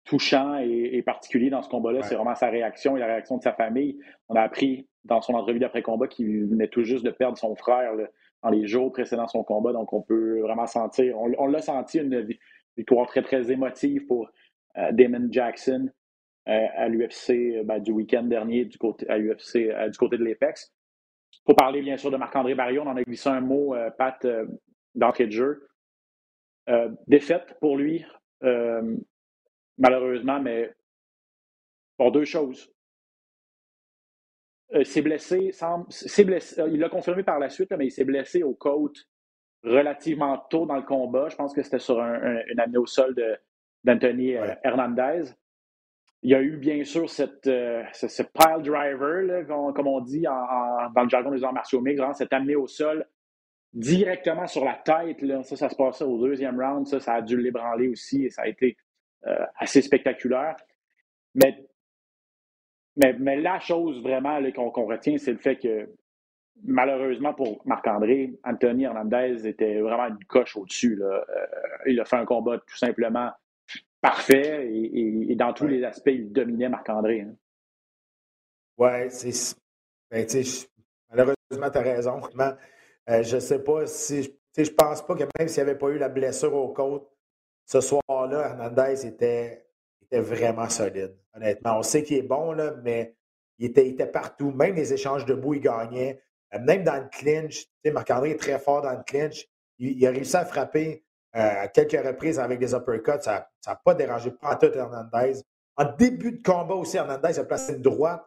[0.03, 3.53] touchant et, particulier dans ce combat-là, c'est vraiment sa réaction et la réaction de sa
[3.53, 3.97] famille.
[4.29, 7.93] On a appris dans son entrevue d'après-combat qu'il venait tout juste de perdre son frère
[8.43, 9.73] dans les jours précédant son combat.
[9.73, 12.27] Donc, on peut vraiment sentir, on, l'a senti une
[12.77, 14.29] victoire très, très émotive pour
[14.91, 15.89] Damon Jackson.
[16.47, 20.23] Euh, à l'UFC euh, ben, du week-end dernier du côté, à euh, du côté de
[20.23, 20.71] l'Apex.
[21.43, 24.25] Pour parler bien sûr de Marc-André Barrion, on en a glissé un mot, Pat,
[24.93, 25.67] d'entrée de jeu.
[27.07, 28.05] défaite pour lui,
[29.77, 30.71] malheureusement, mais
[31.97, 32.71] pour deux choses.
[34.73, 35.51] Euh, s'est blessé,
[36.23, 39.07] blessé, il l'a confirmé par la suite, mais il s'est blessé aux côtes
[39.65, 41.30] relativement tôt dans le combat.
[41.30, 43.15] Je pense que c'était sur un, une année au sol
[43.84, 44.32] d'Anthony
[44.63, 45.23] Hernandez.
[46.21, 51.04] Il y a eu bien sûr cette, euh, ce, pile driver, comme on dit dans
[51.04, 53.06] le jargon des arts martiaux mixtes, cette amené au sol
[53.73, 55.19] directement sur la tête.
[55.43, 56.88] Ça, ça se passait au deuxième round.
[56.88, 58.75] Ça, ça a dû l'ébranler aussi et ça a été
[59.28, 60.56] euh, assez spectaculaire.
[61.36, 61.63] Mais,
[62.95, 65.89] mais, la chose vraiment qu'on retient, c'est le fait que
[66.65, 71.01] malheureusement pour Marc-André, Anthony Hernandez était vraiment une coche au-dessus.
[71.01, 71.21] Euh,
[71.86, 73.32] il a fait un combat tout simplement
[74.01, 77.21] parfait et, dans tous les aspects, il dominait Marc-André.
[77.21, 77.36] Hein.
[78.78, 79.56] Oui, c'est.
[80.12, 80.28] Ben,
[81.10, 82.21] malheureusement, tu as raison.
[83.10, 84.36] Euh, je ne sais pas si.
[84.58, 87.10] Je pense pas que même s'il n'y avait pas eu la blessure aux côtes,
[87.65, 89.65] ce soir-là, Hernandez était,
[90.04, 91.80] était vraiment solide, honnêtement.
[91.80, 93.15] On sait qu'il est bon, là, mais
[93.58, 94.51] il était, était partout.
[94.51, 96.21] Même les échanges debout, il gagnait.
[96.53, 99.47] Euh, même dans le clinch, Marc-André est très fort dans le clinch.
[99.77, 101.03] Il, a réussi à frapper
[101.36, 103.21] euh, à quelques reprises avec des uppercuts.
[103.21, 105.41] Ça n'a pas dérangé pas tout Hernandez.
[105.75, 108.25] En début de combat aussi, Hernandez a placé une droite.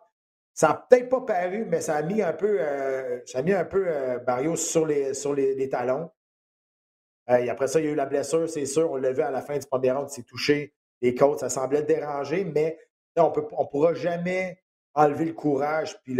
[0.53, 3.53] Ça n'a peut-être pas paru, mais ça a mis un peu, euh, ça a mis
[3.53, 3.87] un peu
[4.27, 6.11] Barrios sur les, sur les, talons.
[7.29, 8.91] et après ça, il y a eu la blessure, c'est sûr.
[8.91, 11.39] On l'a vu à la fin du premier round, il s'est touché les côtes.
[11.39, 12.77] Ça semblait déranger, mais
[13.17, 14.61] on ne on pourra jamais
[14.99, 16.19] enlever le courage puis mm.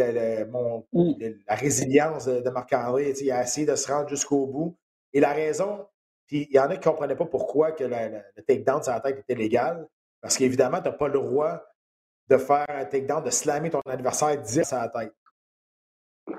[1.49, 3.13] la résilience de, Marc-André.
[3.21, 4.79] Il a essayé de se rendre jusqu'au bout.
[5.13, 5.87] Et la raison,
[6.27, 9.01] puis il y en a qui ne comprenaient pas pourquoi que le takedown sur la
[9.01, 9.87] tête était légal.
[10.21, 11.65] Parce qu'évidemment, tu n'as pas le droit
[12.29, 15.15] de faire un takedown, de slammer ton adversaire 10 sur la tête.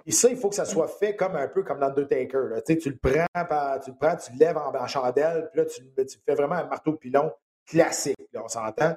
[0.05, 2.63] Et ça, il faut que ça soit fait comme un peu comme dans deux takers.
[2.65, 6.35] Tu, le prends, tu le prends, tu le lèves en, chandelle, puis là, tu, fais
[6.35, 7.31] vraiment un marteau pilon
[7.65, 8.95] classique, on s'entend.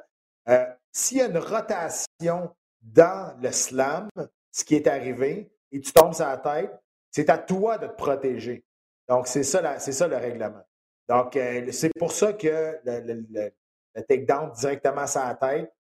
[0.48, 2.50] Euh, s'il y a une rotation
[2.82, 4.08] dans le slam,
[4.50, 6.70] ce qui est arrivé, et tu tombes sur la tête,
[7.10, 8.64] c'est à toi de te protéger.
[9.08, 10.62] Donc, c'est ça, c'est ça le règlement.
[11.08, 15.72] Donc, euh, c'est pour ça que le, le, takedown directement sur la tête,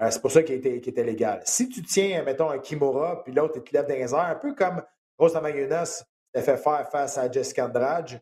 [0.00, 1.40] euh, c'est pour ça qu'il était, légal.
[1.44, 4.34] Si tu tiens, mettons, un Kimura, puis l'autre, il te lève dans les airs, un
[4.34, 4.82] peu comme
[5.18, 8.20] Rosa Magunas t'a fait faire face à Jessica Andrade,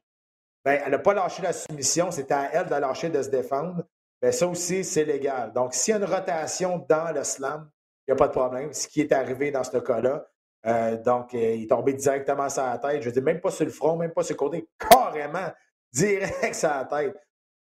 [0.65, 3.85] ben, elle n'a pas lâché la soumission, c'était à elle de lâcher, de se défendre.
[4.21, 5.53] Ben, ça aussi, c'est légal.
[5.53, 7.69] Donc, s'il y a une rotation dans le slam,
[8.07, 8.73] il n'y a pas de problème.
[8.73, 10.27] Ce qui est arrivé dans ce cas-là.
[10.67, 13.03] Euh, donc, euh, il est tombé directement sur la tête.
[13.03, 15.51] Je veux dire, même pas sur le front, même pas sur le côté, carrément
[15.93, 17.17] direct sur la tête.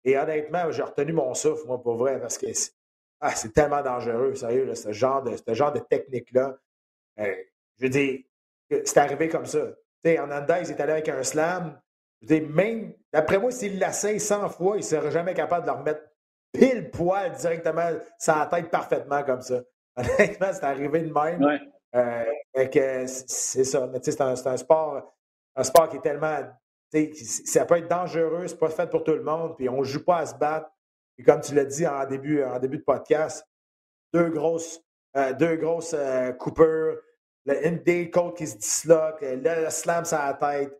[0.04, 2.72] Et honnêtement, j'ai retenu mon souffle, moi, pour vrai, parce que c'est
[3.20, 6.58] ah, tellement dangereux, sérieux, ce genre de, ce genre de technique-là.
[7.20, 7.36] Euh,
[7.78, 8.20] je veux dire,
[8.70, 9.60] c'est arrivé comme ça.
[9.60, 11.80] Tu sais, Hernandez est allé avec un slam.
[12.22, 15.66] Je veux dire, même, d'après moi, s'il l'essaye 100 fois, il ne serait jamais capable
[15.66, 16.02] de le remettre
[16.54, 19.62] pile poil directement sur la tête parfaitement comme ça.
[20.00, 21.60] Honnêtement, c'est arrivé de même.
[21.96, 22.26] Euh,
[23.18, 23.88] c'est ça.
[23.88, 25.16] Mais c'est un, un, sport,
[25.56, 26.40] un sport qui est tellement.
[27.46, 30.04] Ça peut être dangereux, c'est pas fait pour tout le monde, puis on ne joue
[30.04, 30.70] pas à se battre.
[31.18, 33.46] Et comme tu l'as dit en début, en début de podcast,
[34.14, 34.82] deux grosses,
[35.18, 36.98] euh, deux grosses euh, coupures,
[37.46, 40.80] une des côtes qui se disloque, le, slam sur la tête.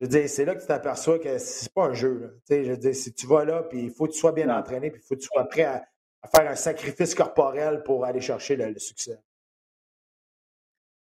[0.00, 2.40] Je veux dire, c'est là que tu t'aperçois que c'est pas un jeu.
[2.48, 4.90] Je veux dire, si tu vas là, puis il faut que tu sois bien entraîné,
[4.90, 5.84] puis il faut que tu sois prêt à,
[6.22, 9.18] à faire un sacrifice corporel pour aller chercher le, succès?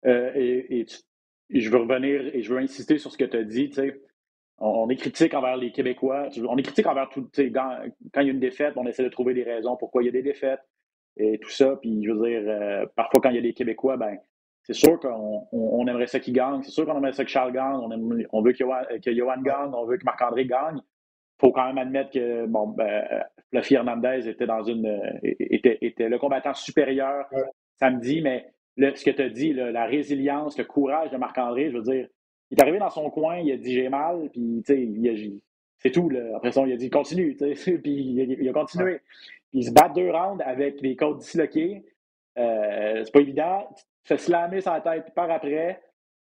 [0.05, 0.85] Euh, et,
[1.49, 3.71] je veux revenir et je veux insister sur ce que tu as dit.
[4.57, 6.29] On, est critique envers les Québécois.
[6.47, 7.29] On est critique envers tout.
[7.35, 7.77] Quand,
[8.21, 10.11] il y a une défaite, on essaie de trouver des raisons pourquoi il y a
[10.11, 10.61] des défaites
[11.17, 11.77] et tout ça.
[11.81, 14.17] Puis je veux dire, euh, parfois quand il y a des Québécois, ben
[14.63, 16.63] c'est sûr qu'on on, aimerait ça qu'ils gagnent.
[16.63, 17.77] C'est sûr qu'on aimerait ça que Charles gagne.
[18.31, 19.71] On, veut que Johan, gagne.
[19.73, 20.81] On veut que Marc-André gagne.
[21.37, 23.03] Il faut quand même admettre que bon, ben,
[23.49, 27.25] Fluffy Hernandez était dans une était, était le combattant supérieur
[27.77, 28.45] samedi, mais
[28.77, 32.07] ce que tu as dit, la résilience, le courage de Marc-André, je veux dire,
[32.51, 36.09] il est arrivé dans son coin, il a dit j'ai mal, puis c'est tout.
[36.09, 36.35] Là.
[36.35, 37.35] Après ça, il a dit continue,
[37.83, 39.01] puis il, a continué.
[39.53, 41.83] il se bat deux rounds avec les côtes disloquées.
[42.37, 43.67] Euh, c'est pas évident.
[43.75, 45.81] Tu fais slammer sa tête, par après.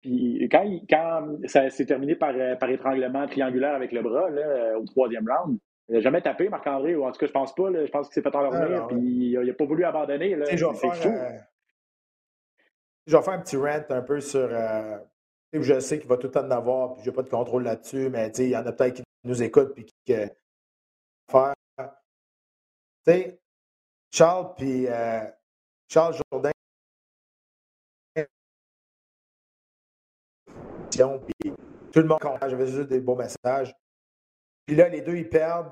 [0.04, 4.86] Puis quand, quand ça s'est terminé par, par étranglement triangulaire avec le bras là, au
[4.86, 5.58] troisième round,
[5.89, 7.70] il n'a jamais tapé, Marc-André, ou en tout cas, je pense pas.
[7.72, 10.36] je pense qu'il s'est fait endormir, puis il n'a pas voulu abandonner.
[10.36, 11.38] Là, je, vais faire, euh,
[13.06, 14.48] je vais faire un petit rant un peu sur.
[14.50, 14.98] Euh,
[15.52, 17.63] je sais qu'il va tout le temps en avoir, puis je n'ai pas de contrôle
[17.63, 20.13] là-dessus, mais il y en a peut-être qui nous écoutent, puis qui.
[20.13, 20.28] Euh,
[21.30, 21.54] faire.
[23.06, 23.39] Tu sais,
[24.12, 25.26] Charles, puis euh,
[25.89, 26.53] Charles Jourdain.
[30.97, 31.53] Puis
[31.91, 33.75] tout le monde j'avais juste des beaux messages.
[34.65, 35.71] Puis là, les deux, ils perdent.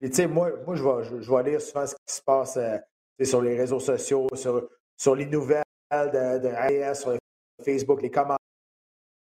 [0.00, 2.56] Et tu sais, moi, moi je, vais, je, vais lire souvent ce qui se passe
[2.56, 2.76] euh,
[3.22, 7.16] sur les réseaux sociaux, sur, sur les nouvelles de, de AES, sur
[7.64, 8.38] Facebook, les commentaires.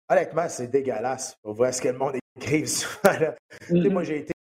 [0.10, 1.38] Honnêtement, c'est dégueulasse.
[1.44, 3.20] On voit ce que le monde écrit souvent.
[3.20, 3.36] Là.
[3.70, 3.90] Mm-hmm.
[3.90, 4.34] Moi, j'ai été.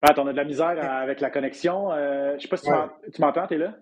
[0.00, 1.90] Pat, on a de la misère avec la connexion.
[1.92, 3.74] Euh, je ne sais pas si tu m'entends, tu es là?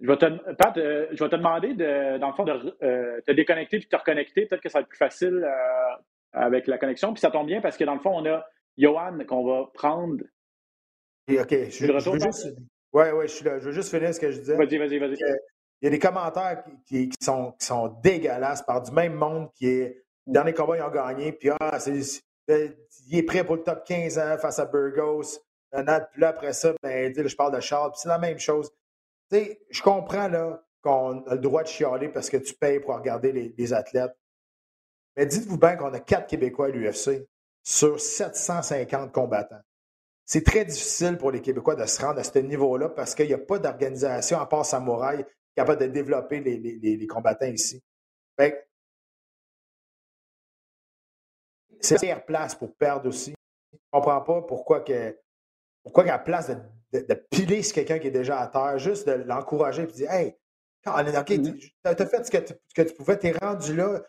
[0.00, 3.20] Je vais te, Pat, euh, je vais te demander, de, dans le fond, de euh,
[3.26, 4.46] te déconnecter puis te reconnecter.
[4.46, 5.96] Peut-être que ça va être plus facile euh,
[6.32, 7.12] avec la connexion.
[7.12, 8.44] Puis ça tombe bien parce que dans le fond, on a
[8.78, 10.24] Johan qu'on va prendre.
[11.28, 11.50] OK.
[11.50, 12.48] Je, je, veux juste...
[12.92, 13.58] Ouais, ouais, je suis là.
[13.58, 14.56] Je veux juste finir ce que je disais.
[14.56, 15.16] Vas-y, vas-y, vas-y.
[15.82, 19.50] Il y a des commentaires qui, qui, sont, qui sont dégueulasses par du même monde
[19.54, 20.02] qui est.
[20.26, 21.32] Le dernier combat, ils ont gagné.
[21.32, 22.22] Puis, ah, c'est,
[23.08, 25.40] il est prêt pour le top 15 ans face à Burgos.
[25.72, 25.82] Puis
[26.20, 27.90] là, après ça, ben, je parle de Charles.
[27.92, 28.70] Puis c'est la même chose
[29.30, 32.94] sais, je comprends là, qu'on a le droit de chialer parce que tu payes pour
[32.94, 34.16] regarder les, athlètes.
[35.16, 37.26] Mais dites-vous bien qu'on a quatre Québécois à l'UFC.
[37.62, 39.60] sur 750 combattants.
[40.24, 43.34] C'est très difficile pour les Québécois de se rendre à ce niveau-là parce qu'il n'y
[43.34, 47.82] a pas d'organisation, à part Samouraï, capable de développer les, combattants ici.
[51.80, 53.34] c'est la meilleure place pour perdre aussi.
[53.72, 55.18] Je ne comprends pas pourquoi, que,
[55.82, 56.56] pourquoi qu'à la place de,
[56.92, 60.10] de, piler sur quelqu'un qui est déjà à terre, juste de l'encourager et de dire
[60.10, 60.36] Hey,
[60.86, 61.58] OK, mm-hmm.
[61.58, 64.00] tu as fait ce que tu, que tu pouvais, tu es rendu là.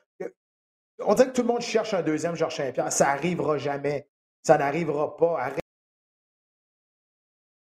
[1.03, 2.91] On dirait que tout le monde cherche un deuxième Georges Saint-Pierre.
[2.93, 4.07] Ça n'arrivera jamais.
[4.43, 5.51] Ça n'arrivera pas.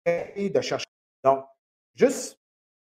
[0.06, 0.88] Arrêtez de chercher.
[1.24, 1.46] Donc,
[1.96, 2.40] juste,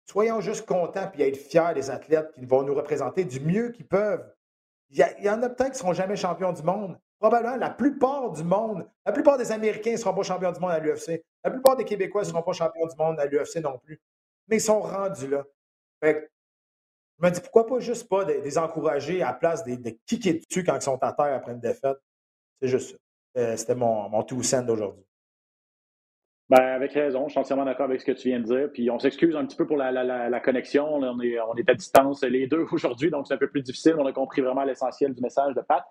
[0.06, 3.88] soyons juste contents et être fiers des athlètes qui vont nous représenter du mieux qu'ils
[3.88, 4.32] peuvent.
[4.90, 7.00] Il y, en a peut-être qui ne seront jamais champions du monde.
[7.20, 10.72] Probablement, la plupart du monde, la plupart des Américains ne seront pas champions du monde
[10.72, 11.24] à l'UFC.
[11.44, 14.02] La plupart des Québécois ne seront pas champions du monde à l'UFC non plus.
[14.48, 15.44] Mais ils sont rendus là.
[16.02, 16.30] Fait
[17.20, 20.34] je me dis, pourquoi pas juste pas des, encourager à la place de, de kicker
[20.34, 21.98] dessus quand ils sont à terre après une défaite?
[22.62, 22.98] C'est juste ça.
[23.38, 25.04] Euh, c'était mon, two cent d'aujourd'hui.
[26.50, 28.70] Ben, avec raison, je suis entièrement d'accord avec ce que tu viens de dire.
[28.72, 30.86] Puis on s'excuse un petit peu pour la, connexion.
[30.94, 33.96] on, est, on est à distance les deux aujourd'hui, donc c'est un peu plus difficile.
[33.98, 35.84] On a compris vraiment l'essentiel du message de Pat.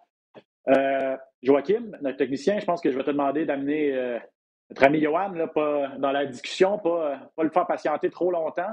[0.69, 4.19] Euh, Joachim, notre technicien, je pense que je vais te demander d'amener euh,
[4.73, 8.73] notre ami Johan là, pas, dans la discussion, pas, pas le faire patienter trop longtemps.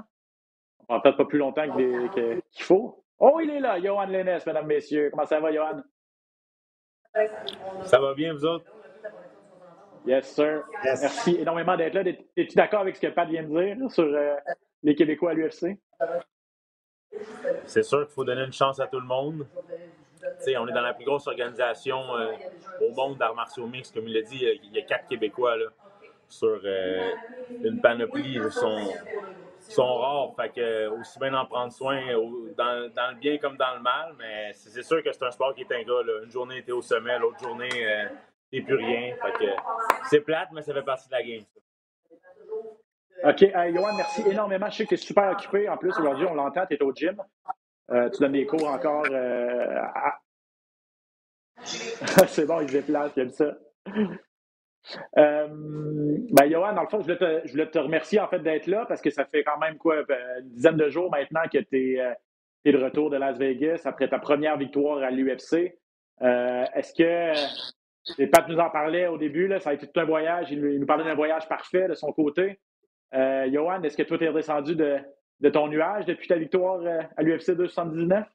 [0.88, 3.04] Peut-être pas plus longtemps qu'il faut.
[3.20, 5.10] Oh, il est là, Johan Lennes, mesdames, messieurs.
[5.12, 5.84] Comment ça va, Johan?
[7.84, 8.66] Ça va bien, vous autres?
[10.06, 10.64] Yes, sir.
[10.84, 12.04] Merci énormément d'être là.
[12.38, 14.36] Es-tu d'accord avec ce que Pat vient de dire sur euh,
[14.82, 15.78] les Québécois à l'UFC?
[17.66, 19.46] C'est sûr qu'il faut donner une chance à tout le monde.
[20.24, 22.32] on est dans la plus grosse organisation euh,
[22.88, 23.92] au monde d'arts martiaux mix.
[23.92, 25.66] Comme il l'a dit, il y a quatre Québécois là,
[26.30, 27.12] sur euh,
[27.64, 28.40] une panoplie.
[28.52, 28.94] Sont,
[29.60, 30.36] sont rares.
[30.36, 32.02] Fait que, aussi bien d'en prendre soin
[32.58, 34.14] dans, le bien comme dans le mal.
[34.18, 36.04] Mais c'est sûr que c'est un sport qui est ingrat.
[36.04, 36.24] Là.
[36.24, 38.08] Une journée, était au sommet, l'autre journée, euh,
[38.52, 39.16] t'es plus rien.
[40.10, 41.44] C'est plate, mais ça fait partie de la game.
[43.24, 43.74] OK.
[43.76, 44.70] Johan, merci énormément.
[44.70, 45.68] Je sais que tu es super occupé.
[45.68, 47.22] En plus, aujourd'hui, on l'entend, tu es au gym.
[47.92, 49.06] Euh, tu donnes des cours encore.
[49.12, 49.82] Euh,
[52.28, 53.58] c'est bon, il se déplace, il aime ça.
[55.18, 59.02] Euh, ben, Johan, dans le fond, je voulais, te, remercier en fait d'être là parce
[59.02, 62.02] que ça fait quand même quoi, euh, une dizaine de jours maintenant que tu es,
[62.02, 62.14] euh,
[62.66, 65.78] de retour de Las Vegas après ta première victoire à l'UFC.
[66.22, 70.52] Est-ce que Pat nous en parlait au début, là, ça a été tout un voyage.
[70.52, 72.60] Il, nous parlait d'un voyage parfait de son côté.
[73.14, 74.98] Johan, est-ce que toi, tu es redescendu de,
[75.40, 76.82] de, ton nuage depuis ta victoire
[77.16, 78.26] à l'UFC 279?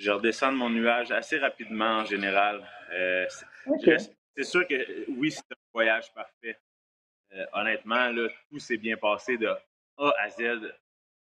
[0.00, 2.66] Je redescends de mon nuage assez rapidement en général.
[2.94, 3.26] Euh,
[4.36, 6.56] c'est sûr que oui, c'est un voyage parfait.
[7.32, 8.12] Euh, honnêtement,
[8.50, 9.48] tout s'est bien passé de
[9.98, 10.72] A à Z.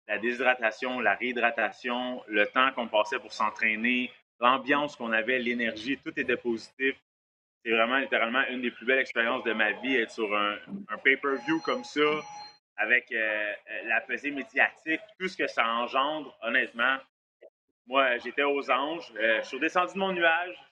[0.07, 6.17] La déshydratation, la réhydratation, le temps qu'on passait pour s'entraîner, l'ambiance qu'on avait, l'énergie, tout
[6.19, 6.95] était positif.
[7.63, 10.57] C'est vraiment littéralement une des plus belles expériences de ma vie, être sur un,
[11.03, 12.21] pay-per-view comme ça,
[12.77, 13.53] avec euh,
[13.85, 16.97] la pesée médiatique, tout ce que ça engendre, honnêtement.
[17.87, 19.11] Moi, j'étais aux anges.
[19.15, 20.64] je suis redescendu de mon nuage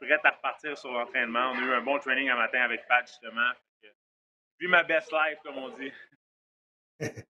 [0.00, 1.52] prête à repartir sur l'entraînement.
[1.52, 3.50] On a eu un bon training un matin avec Pat, justement.
[4.60, 5.92] Vu ma best life, comme on dit.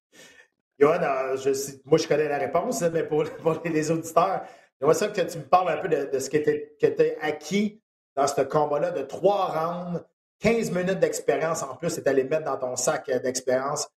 [0.79, 1.37] Johan, euh,
[1.85, 3.25] moi, je connais la réponse, mais pour,
[3.65, 4.45] les auditeurs,
[4.81, 7.81] j'aimerais ça que tu me parles un peu de, ce qui était, acquis
[8.17, 10.05] dans ce combat-là de trois rounds,
[10.41, 13.89] 15 minutes d'expérience en plus, c'est allé mettre dans ton sac euh, d'expérience.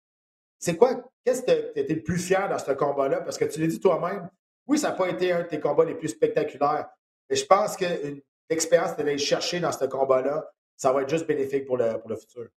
[0.58, 3.20] C'est quoi, qu'est-ce que tu étais le plus fier dans ce combat-là?
[3.20, 4.28] Parce que tu l'as dit toi-même,
[4.66, 6.88] oui, ça n'a pas été un de tes combats les plus spectaculaires,
[7.28, 11.66] mais je pense qu'une l'expérience d'aller chercher dans ce combat-là, ça va être juste bénéfique
[11.66, 12.48] pour le, pour le futur.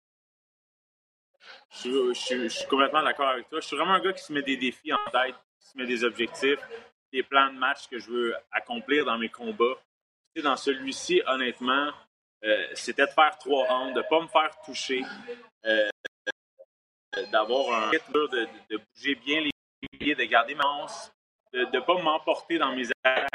[1.83, 3.59] Je, suis complètement d'accord avec toi.
[3.59, 5.85] Je suis vraiment un gars qui se met des défis en tête, qui se met
[5.85, 6.59] des objectifs,
[7.13, 9.77] des plans de match que je veux accomplir dans mes combats.
[10.43, 11.91] dans celui-ci, honnêtement,
[12.43, 15.03] euh, c'était de faire trois rounds, de ne pas me faire toucher,
[15.65, 15.89] euh,
[17.31, 19.51] d'avoir un rythme, de, bouger bien les
[19.99, 21.11] pieds, de garder ma hanse,
[21.53, 23.27] de ne pas m'emporter dans mes attaques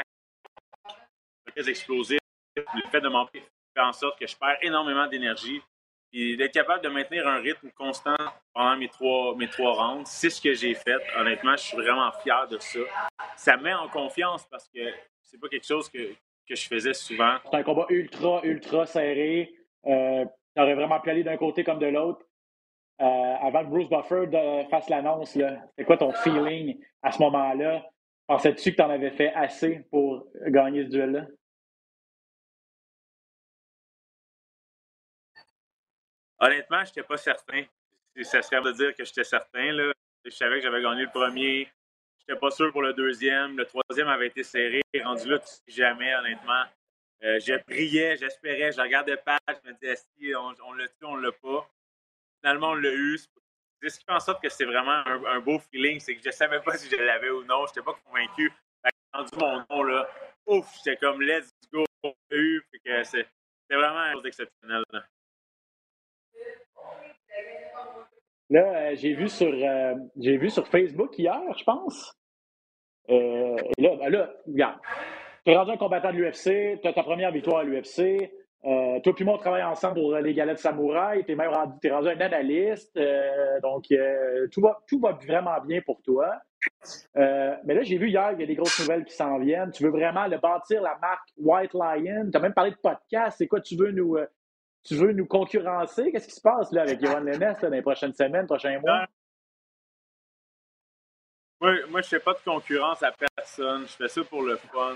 [1.55, 2.19] explosifs
[2.55, 5.61] le fait de m'empêcher fait en sorte que je perds énormément d'énergie.
[6.13, 8.15] Et d'être capable de maintenir un rythme constant
[8.53, 10.95] pendant mes trois, mes trois rounds, c'est ce que j'ai fait.
[11.17, 12.79] Honnêtement, je suis vraiment fier de ça.
[13.35, 14.79] Ça me met en confiance parce que
[15.21, 16.13] c'est pas quelque chose que,
[16.47, 17.35] que je faisais souvent.
[17.51, 19.55] C'est un combat ultra, ultra serré.
[19.87, 20.23] Euh,
[20.55, 22.25] tu aurais vraiment pu aller d'un côté comme de l'autre.
[23.01, 24.29] Euh, avant que Bruce Buffer
[24.69, 25.37] fasse l'annonce,
[25.77, 27.83] c'est quoi ton feeling à ce moment-là?
[28.25, 31.25] Pensais-tu que tu en avais fait assez pour gagner ce duel-là?
[36.39, 37.63] Honnêtement, je n'étais pas certain.
[38.23, 39.71] Ça serait de dire que j'étais certain.
[40.23, 41.69] Je savais que j'avais gagné le premier.
[42.19, 43.57] J'étais pas sûr pour le deuxième.
[43.57, 44.81] Le troisième avait été serré.
[45.03, 46.63] Rendu là, tu sais jamais, honnêtement.
[47.23, 51.05] Euh, je priais, j'espérais, je regardais pas, je me disais, si on, on l'a tué,
[51.05, 51.69] on l'a pas?
[52.41, 53.17] Finalement, on l'a eu.
[53.81, 56.31] C'est ce qui fait en sorte que c'est vraiment un, beau feeling, c'est que je
[56.31, 57.65] savais pas si je l'avais ou non.
[57.65, 58.51] Je n'étais pas convaincu.
[59.13, 60.09] Rendu mon nom, là,
[60.45, 62.63] ouf, j'étais comme let's go, on l'a eu.
[63.03, 63.25] C'est
[63.71, 64.83] vraiment un chose d'exceptionnel.
[64.91, 65.05] Là,
[68.53, 72.13] euh, j'ai vu sur euh, j'ai vu sur Facebook hier, je pense.
[73.09, 74.79] Euh, là, ben là, regarde.
[75.45, 78.31] Tu es rendu un combattant de l'UFC, tu as ta première victoire à l'UFC.
[78.63, 81.23] toi puis moi, on travaille ensemble pour les galettes samouraï.
[81.23, 82.99] Tu es même rendu, es rendu un analyste.
[83.61, 83.85] donc,
[84.51, 86.35] tout, va, tout va vraiment bien pour toi.
[87.15, 89.69] mais là, j'ai vu hier qu'il y a des grosses nouvelles qui s'en viennent.
[89.69, 92.31] Tu veux vraiment le bâtir la marque White Lion?
[92.31, 93.37] Tu as même parlé de podcast.
[93.37, 94.17] C'est quoi tu veux nous,
[94.85, 96.11] tu veux nous concurrencer?
[96.11, 99.07] Qu'est-ce qui se passe là, avec Yohan Lennes dans les prochaines semaines, prochains mois?
[101.59, 103.87] Moi, moi je ne fais pas de concurrence à personne.
[103.87, 104.95] Je fais ça pour le fun.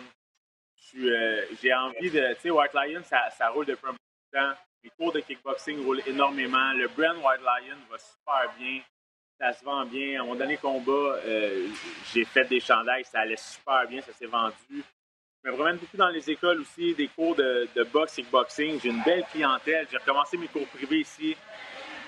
[0.96, 2.34] Euh, j'ai envie de.
[2.36, 4.60] Tu sais, White Lion, ça, ça, roule depuis un bout de temps.
[4.84, 6.72] Les cours de kickboxing roulent énormément.
[6.74, 8.82] Le brand White Lion va super bien.
[9.40, 10.22] Ça se vend bien.
[10.22, 11.68] À mon dernier combat, euh,
[12.14, 13.06] j'ai fait des chandails.
[13.06, 14.02] Ça allait super bien.
[14.02, 14.84] Ça s'est vendu.
[15.44, 18.80] Je me promène beaucoup dans les écoles aussi, des cours de, boxe, kickboxing.
[18.82, 19.88] J'ai une belle clientèle.
[19.90, 21.36] J'ai recommencé mes cours privés ici.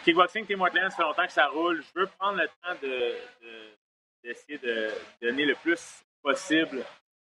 [0.03, 1.81] Kickboxing, Team Whiteland, ça fait longtemps que ça roule.
[1.81, 2.75] Je veux prendre le temps
[4.23, 4.91] d'essayer de,
[5.21, 6.83] de, donner le plus possible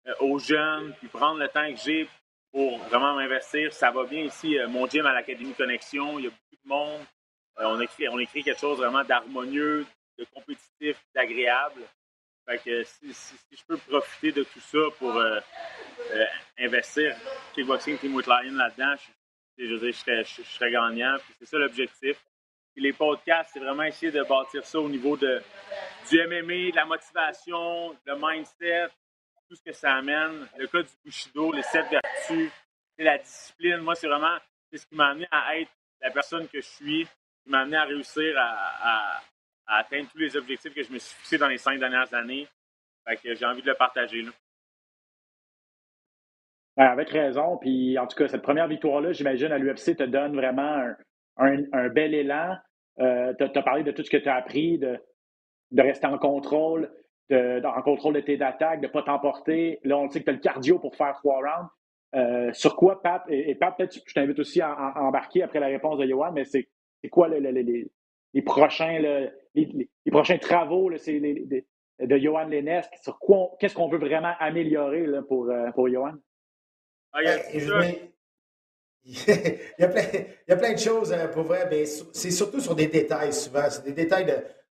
[0.07, 2.09] euh, aux jeunes, puis prendre le temps que j'ai
[2.51, 3.71] pour vraiment m'investir.
[3.71, 4.57] Ça va bien ici.
[4.57, 7.01] Euh, mon gym à l'Académie Connexion, il y a beaucoup de monde.
[7.59, 9.85] Euh, on, écrit, on écrit quelque chose vraiment d'harmonieux,
[10.17, 11.81] de compétitif, d'agréable.
[12.45, 15.39] Fait que si, je peux profiter de tout ça pour euh,
[16.11, 16.25] euh,
[16.59, 17.15] investir
[17.53, 18.95] Kickboxing Team with Lion là-dedans,
[19.57, 21.15] je, je, je, serais, gagnant.
[21.39, 22.17] c'est ça l'objectif.
[22.75, 25.41] les podcasts, c'est vraiment essayer de bâtir ça au niveau de,
[26.09, 28.89] du MMA, de la motivation, le mindset,
[29.47, 30.45] tout ce que ça amène.
[30.57, 32.51] Le cas du Bushido, les sept vertus,
[32.97, 33.77] la discipline.
[33.77, 34.37] Moi, c'est vraiment
[34.73, 37.85] ce qui m'a amené à être la personne que je suis, qui m'a amené à
[37.85, 39.21] réussir à
[39.67, 42.47] atteindre tous les objectifs que je me suis fixés dans les cinq dernières années.
[43.07, 44.21] Fait que j'ai envie de le partager.
[44.21, 44.31] Là.
[46.91, 47.57] avec raison.
[47.57, 50.87] Puis en tout cas, cette première victoire-là, j'imagine, à l'UFC te donne vraiment
[51.37, 52.55] un, bel élan.
[52.99, 54.99] Euh, tu as, parlé de tout ce que tu as appris, de,
[55.71, 56.91] de rester en contrôle,
[57.31, 59.79] en contrôle de tes attaques, de ne pas t'emporter.
[59.83, 61.69] Là, on sait que tu as le cardio pour faire trois rounds.
[62.15, 65.97] Euh, sur quoi, Pat, et, Pat, peut-être je t'invite aussi à, embarquer après la réponse
[65.97, 66.69] de Johan, mais c'est
[67.09, 67.87] quoi les,
[68.33, 68.97] les prochains,
[69.55, 75.49] les, prochains travaux de Johan Lennes, sur quoi, qu'est-ce qu'on veut vraiment améliorer là, pour,
[75.49, 76.13] euh, pour Johan?
[77.13, 77.29] Ah, il, y
[79.83, 79.87] a,
[80.55, 83.69] plein, de choses euh, pour vrai, mais c'est surtout sur des détails souvent.
[83.69, 84.25] C'est des détails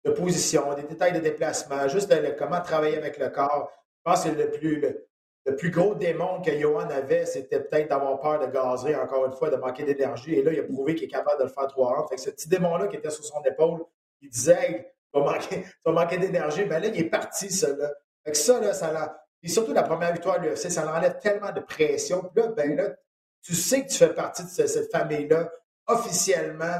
[0.03, 3.71] de, position, des détails de déplacement, juste comment travailler avec le corps.
[3.97, 5.07] Je pense que c'est le plus, le
[5.51, 9.49] plus gros démon que Johan avait, c'était peut-être d'avoir peur de gazer, encore une fois,
[9.49, 10.33] de manquer d'énergie.
[10.33, 12.07] Et là, il a prouvé qu'il est capable de le faire trois ans.
[12.07, 13.85] Fait que ce petit démon-là qui était sur son épaule,
[14.21, 16.65] il disait hey, tu vas manquer, d'énergie.
[16.65, 17.67] Ben là, il est parti, ça.
[17.75, 17.91] Là.
[18.23, 21.51] Fait que ça, là, ça Et surtout la première victoire de l'UFC, ça enlève tellement
[21.51, 22.23] de pression.
[22.33, 22.89] Puis là, ben là,
[23.43, 25.51] tu sais que tu fais partie de cette famille-là
[25.85, 26.79] officiellement.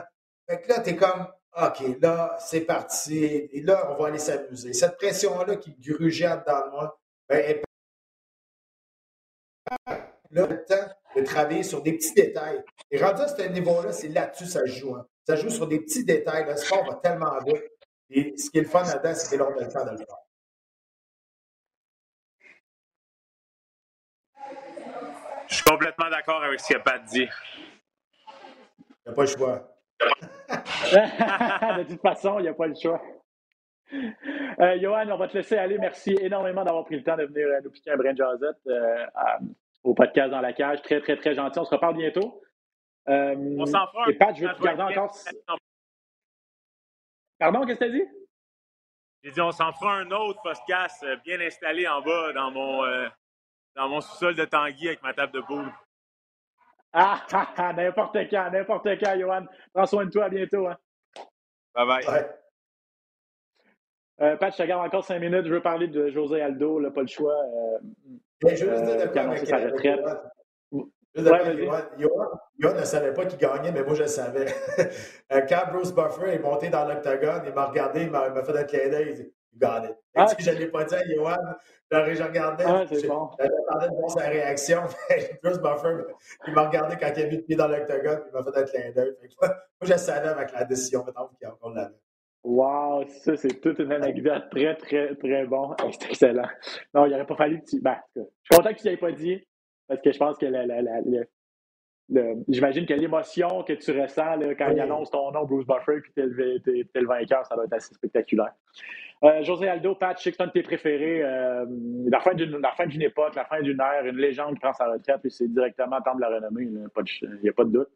[0.50, 3.24] Fait que là, tu es comme OK, là, c'est parti.
[3.24, 4.74] Et là, on va aller s'amuser.
[4.74, 7.00] Cette pression-là qui grugeait dans moi,
[7.30, 7.62] ben,
[10.32, 12.64] là, le temps de travailler sur des petits détails.
[12.92, 14.96] Et rendu à ce niveau-là, c'est là-dessus ça joue.
[14.96, 15.06] Hein.
[15.26, 16.46] Ça joue sur des petits détails.
[16.48, 17.64] Le sport va tellement vite.
[18.10, 19.98] Et ce qui est le fun là-dedans, c'est que l'on a le temps de le
[19.98, 20.18] faire.
[25.48, 27.28] Je suis complètement d'accord avec ce que Pat dit.
[28.90, 29.72] Il n'y a pas le choix.
[31.78, 33.02] de toute façon, il n'y a pas le choix.
[33.94, 35.78] Euh, Johan, on va te laisser aller.
[35.78, 38.24] Merci énormément d'avoir pris le temps de venir nous piquer un brin de
[38.68, 39.06] euh,
[39.86, 40.82] au podcast dans la cage.
[40.82, 41.60] Très, très, très gentil.
[41.60, 42.42] On se reparle bientôt.
[43.08, 44.10] Euh, on s'en fera.
[44.10, 45.16] Et Pat, je veux te garder encore.
[47.40, 48.06] Pardon, qu'est-ce que tu as dit?
[49.24, 52.84] J'ai dit, on s'en fera un autre podcast euh, bien installé en bas dans mon,
[52.84, 53.08] euh,
[53.76, 55.72] dans mon sous-sol de Tanguy avec ma table de boule.
[56.94, 59.46] Ah, ah, ah n'importe quand, n'importe quand, Johan.
[59.74, 60.68] Prends soin de toi, à bientôt.
[60.68, 60.78] Hein.
[61.74, 62.26] Bye bye.
[64.18, 65.46] Pat, je te garde encore cinq minutes.
[65.46, 67.36] Je veux parler de José Aldo, là, pas le choix.
[68.44, 70.00] Mais je veux juste dire de quoi avec, sa retraite.
[71.18, 74.46] Yohan ne savait pas qu'il gagnait, mais moi, je le savais.
[75.34, 78.64] Euh, quand Bruce Buffer est monté dans l'octogone, il m'a regardé, il m'a fait un
[78.64, 79.96] clin d'œil, il dit You got it.
[80.16, 81.36] Ah, je ne l'ai pas dit à Johan,
[81.92, 83.32] je regardais, ah, bon.
[83.40, 84.84] j'attendais de voir sa réaction.
[85.44, 86.04] Bruce Buffer,
[86.46, 88.64] il m'a regardé quand il a mis le pied dans l'octogone, il m'a fait un
[88.64, 89.16] clin d'œil.
[89.42, 89.50] Moi,
[89.82, 91.96] je le savais avec la décision, maintenant qu'on l'avait.
[92.46, 95.76] Wow, ça, c'est toute une anecdote très, très, très bon.
[95.92, 96.48] C'est excellent.
[96.94, 97.82] Non, il n'aurait pas fallu que tu.
[97.82, 99.44] Ben, je suis content que tu n'y aies pas dit,
[99.88, 101.02] parce que je pense que la, la, la,
[102.48, 106.12] j'imagine que l'émotion que tu ressens là, quand il annonce ton nom, Bruce Buffer, puis
[106.14, 108.54] tu es, le vainqueur, ça doit être assez spectaculaire.
[109.24, 111.24] Euh, José Aldo, Pat, je sais que c'est un de tes préférés.
[111.24, 111.66] Euh,
[112.08, 115.32] la fin d'une époque, la fin d'une ère, une légende qui prend sa retraite, puis
[115.32, 116.66] c'est directement temps de la renommée.
[116.66, 116.74] Il
[117.42, 117.90] n'y a pas de doute.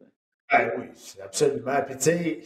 [0.48, 0.86] Ah oui,
[1.22, 1.80] absolument.
[1.86, 2.40] Puis tu sais,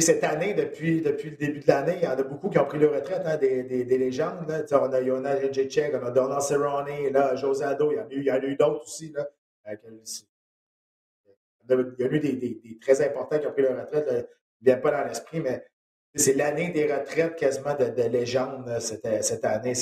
[0.00, 2.64] cette année, depuis, depuis le début de l'année, il y en a beaucoup qui ont
[2.64, 4.48] pris leur retraite, hein, des, des, des, légendes.
[4.48, 4.62] Là.
[4.72, 8.12] On a Yona Jacek, on a Donald Cerrone, là, José Aldo, il y en a
[8.12, 9.12] eu, en eu d'autres aussi.
[9.12, 9.28] Là.
[9.68, 9.76] Euh,
[11.68, 14.06] il y a eu des, des, très importants qui ont pris leur retraite.
[14.08, 14.22] Ils ne
[14.62, 15.64] viennent pas dans l'esprit, mais
[16.14, 19.74] c'est l'année des retraites quasiment de, de légende cette, cette année.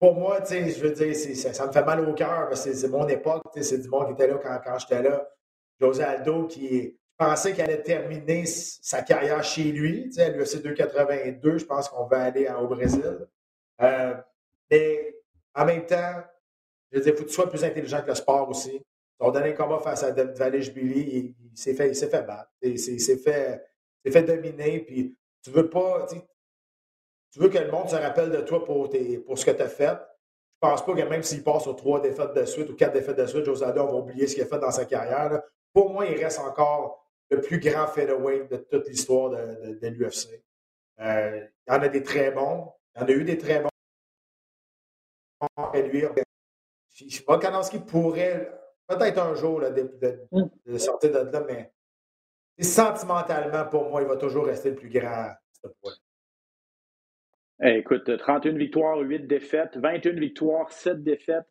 [0.00, 3.44] Pour moi, je veux dire, ça, me fait mal au cœur c'est mon époque.
[3.60, 5.28] C'est du monde qui était là quand, quand j'étais là.
[5.80, 11.58] José Aldo qui pensait qu'il allait terminer sa carrière chez lui, à l'UFC 282.
[11.58, 13.26] Je pense qu'on va aller au Brésil.
[13.80, 14.14] Euh,
[14.70, 15.16] mais
[15.54, 16.22] en même temps,
[16.90, 18.82] je veux dire, il faut que tu sois plus intelligent que le sport aussi.
[19.20, 22.50] Son dernier combat face à Valish Billy, il, s'est fait, il s'est fait battre.
[22.60, 23.62] Il s'est fait,
[24.04, 24.80] fait dominer.
[24.80, 26.06] Puis tu veux pas.
[27.30, 29.62] Tu veux que le monde se rappelle de toi pour, tes, pour ce que tu
[29.62, 29.96] as fait.
[30.54, 33.16] Je pense pas que même s'il passe sur trois défaites de suite ou quatre défaites
[33.16, 35.40] de suite, José on va oublier ce qu'il a fait dans sa carrière.
[35.72, 37.01] Pour moi, il reste encore
[37.32, 40.42] le plus grand featherweight de toute l'histoire de, de, l'UFC.
[41.00, 42.72] Euh, il y en a des très bons.
[42.94, 43.68] Il y en a eu des très bons.
[45.74, 46.04] Et lui,
[47.26, 48.52] Volkanovski pourrait
[48.86, 50.78] peut-être un jour là, de, mm.
[50.78, 51.72] sortir de là, mais
[52.62, 55.94] sentimentalement, pour moi, il va toujours rester le plus grand ce point.
[57.62, 61.48] écoute, 31 victoires, 8 défaites, 21 victoires, 7 défaites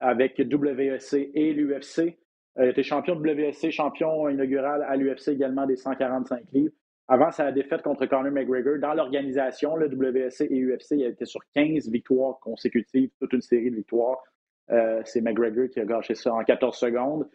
[0.00, 2.18] avec WEC et l'UFC.
[2.60, 6.74] Il été champion de WEC, champion inaugural à l'UFC également des 145 livres.
[7.08, 11.40] Avant sa défaite contre Conor McGregor, dans l'organisation, le WEC et l'UFC, il était sur
[11.54, 14.22] 15 victoires consécutives, toute une série de victoires.
[14.70, 17.28] Euh, c'est McGregor qui a gâché ça en 14 secondes.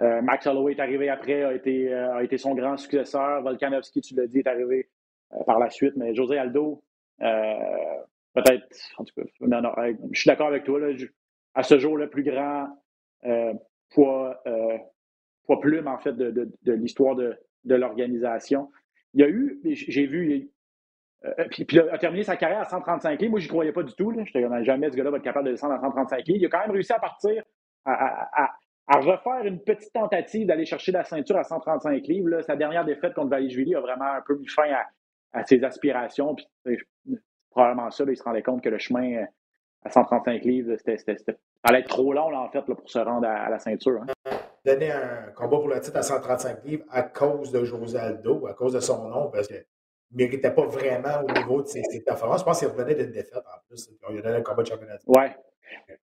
[0.00, 3.42] Euh, Max Holloway est arrivé après, a été, euh, a été son grand successeur.
[3.42, 4.88] Volkanovski, tu l'as dit, est arrivé
[5.46, 5.92] par la suite.
[5.96, 6.82] Mais José Aldo,
[7.18, 8.66] peut-être,
[8.96, 9.22] en tout cas,
[10.10, 10.80] je suis d'accord avec toi.
[11.54, 12.68] à ce jour, le plus grand
[13.90, 14.42] poids,
[15.44, 18.70] poids plume, en fait, de, l'histoire de, l'organisation.
[19.14, 20.50] Il y a eu, j'ai vu,
[21.24, 23.30] euh, puis, a terminé sa carrière à 135 livres.
[23.30, 24.10] Moi, je n'y croyais pas du tout.
[24.12, 26.38] Je n'étais jamais ce gars-là va être capable de descendre à 135 livres.
[26.40, 27.42] Il a quand même réussi à partir,
[27.84, 28.56] à,
[28.88, 32.40] refaire une petite tentative d'aller chercher la ceinture à 135 livres.
[32.42, 34.70] Sa dernière défaite contre Julie a vraiment un peu mis fin
[35.32, 36.34] à, ses aspirations.
[36.34, 36.78] Puis,
[37.50, 39.26] probablement ça, il se rendait compte que le chemin euh,
[39.84, 40.96] à 135 livres, c'était,
[41.62, 44.00] allait être trop long en fait, pour se rendre à, la ceinture.
[44.02, 44.30] Hein.
[44.64, 48.54] Donner un combat pour le titre à 135 livres à cause de José Aldo, à
[48.54, 49.54] cause de son nom, parce que
[50.12, 52.40] ne méritait pas vraiment au niveau de ses, performances.
[52.40, 53.88] Je pense qu'il revenait d'une défaite en plus.
[54.10, 54.96] Il a donné un combat de championnat.
[55.06, 55.30] Ouais.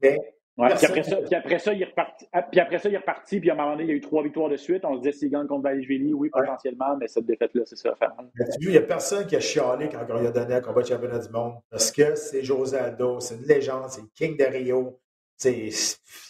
[0.03, 0.19] Mais,
[0.57, 2.29] Puis, après ça, puis, après ça, il est reparti.
[2.33, 3.41] Ah, puis après ça, il est reparti.
[3.41, 4.85] Puis à un moment donné, il y a eu trois victoires de suite.
[4.85, 7.95] On se disait s'il gagne contre Valishvili, oui, potentiellement, mais cette défaite-là, c'est ça.
[7.97, 8.29] Faire mal.
[8.61, 11.19] il n'y a personne qui a chialé quand il a donné un combat de championnat
[11.19, 11.55] du monde.
[11.71, 15.01] Parce que c'est José Aldo, c'est une légende, c'est le King de Rio.
[15.37, 15.69] C'est.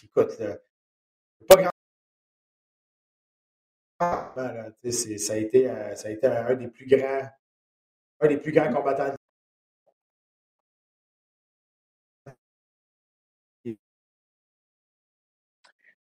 [0.03, 0.37] Écoute,
[1.47, 1.71] pas grand.
[3.99, 7.29] ça, a été, euh, ça a été un des plus grands
[8.19, 9.15] un des plus grands combattants.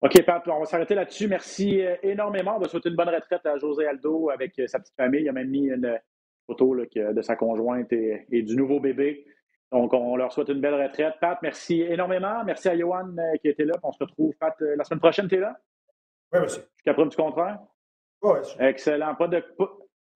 [0.02, 1.30] OK, Pat, on va s'arrêter là-dessus.
[1.30, 2.58] Merci euh, énormément.
[2.58, 5.22] On va souhaiter une bonne retraite à José Aldo avec euh, sa petite famille.
[5.22, 5.98] Il a même mis une
[6.46, 9.26] photo de sa conjointe et, du nouveau bébé.
[9.74, 11.16] Donc, on leur souhaite une belle retraite.
[11.20, 12.44] Pat, merci énormément.
[12.46, 13.74] Merci à Johan euh, qui était là.
[13.82, 15.58] On se retrouve, Pat, la semaine prochaine, tu es là?
[16.32, 16.62] Oui, monsieur.
[16.78, 17.58] Jusqu'à preuve du contraire?
[18.22, 19.16] Oui, Excellent.
[19.16, 19.44] Pas de,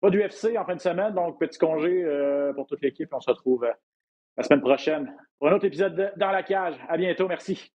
[0.02, 3.08] pas d'UFC en fin de semaine, donc petit congé euh, pour toute l'équipe.
[3.14, 3.72] On se retrouve euh,
[4.36, 6.76] la semaine prochaine pour un autre épisode de Dans la cage.
[6.90, 7.28] À bientôt.
[7.30, 7.74] Merci.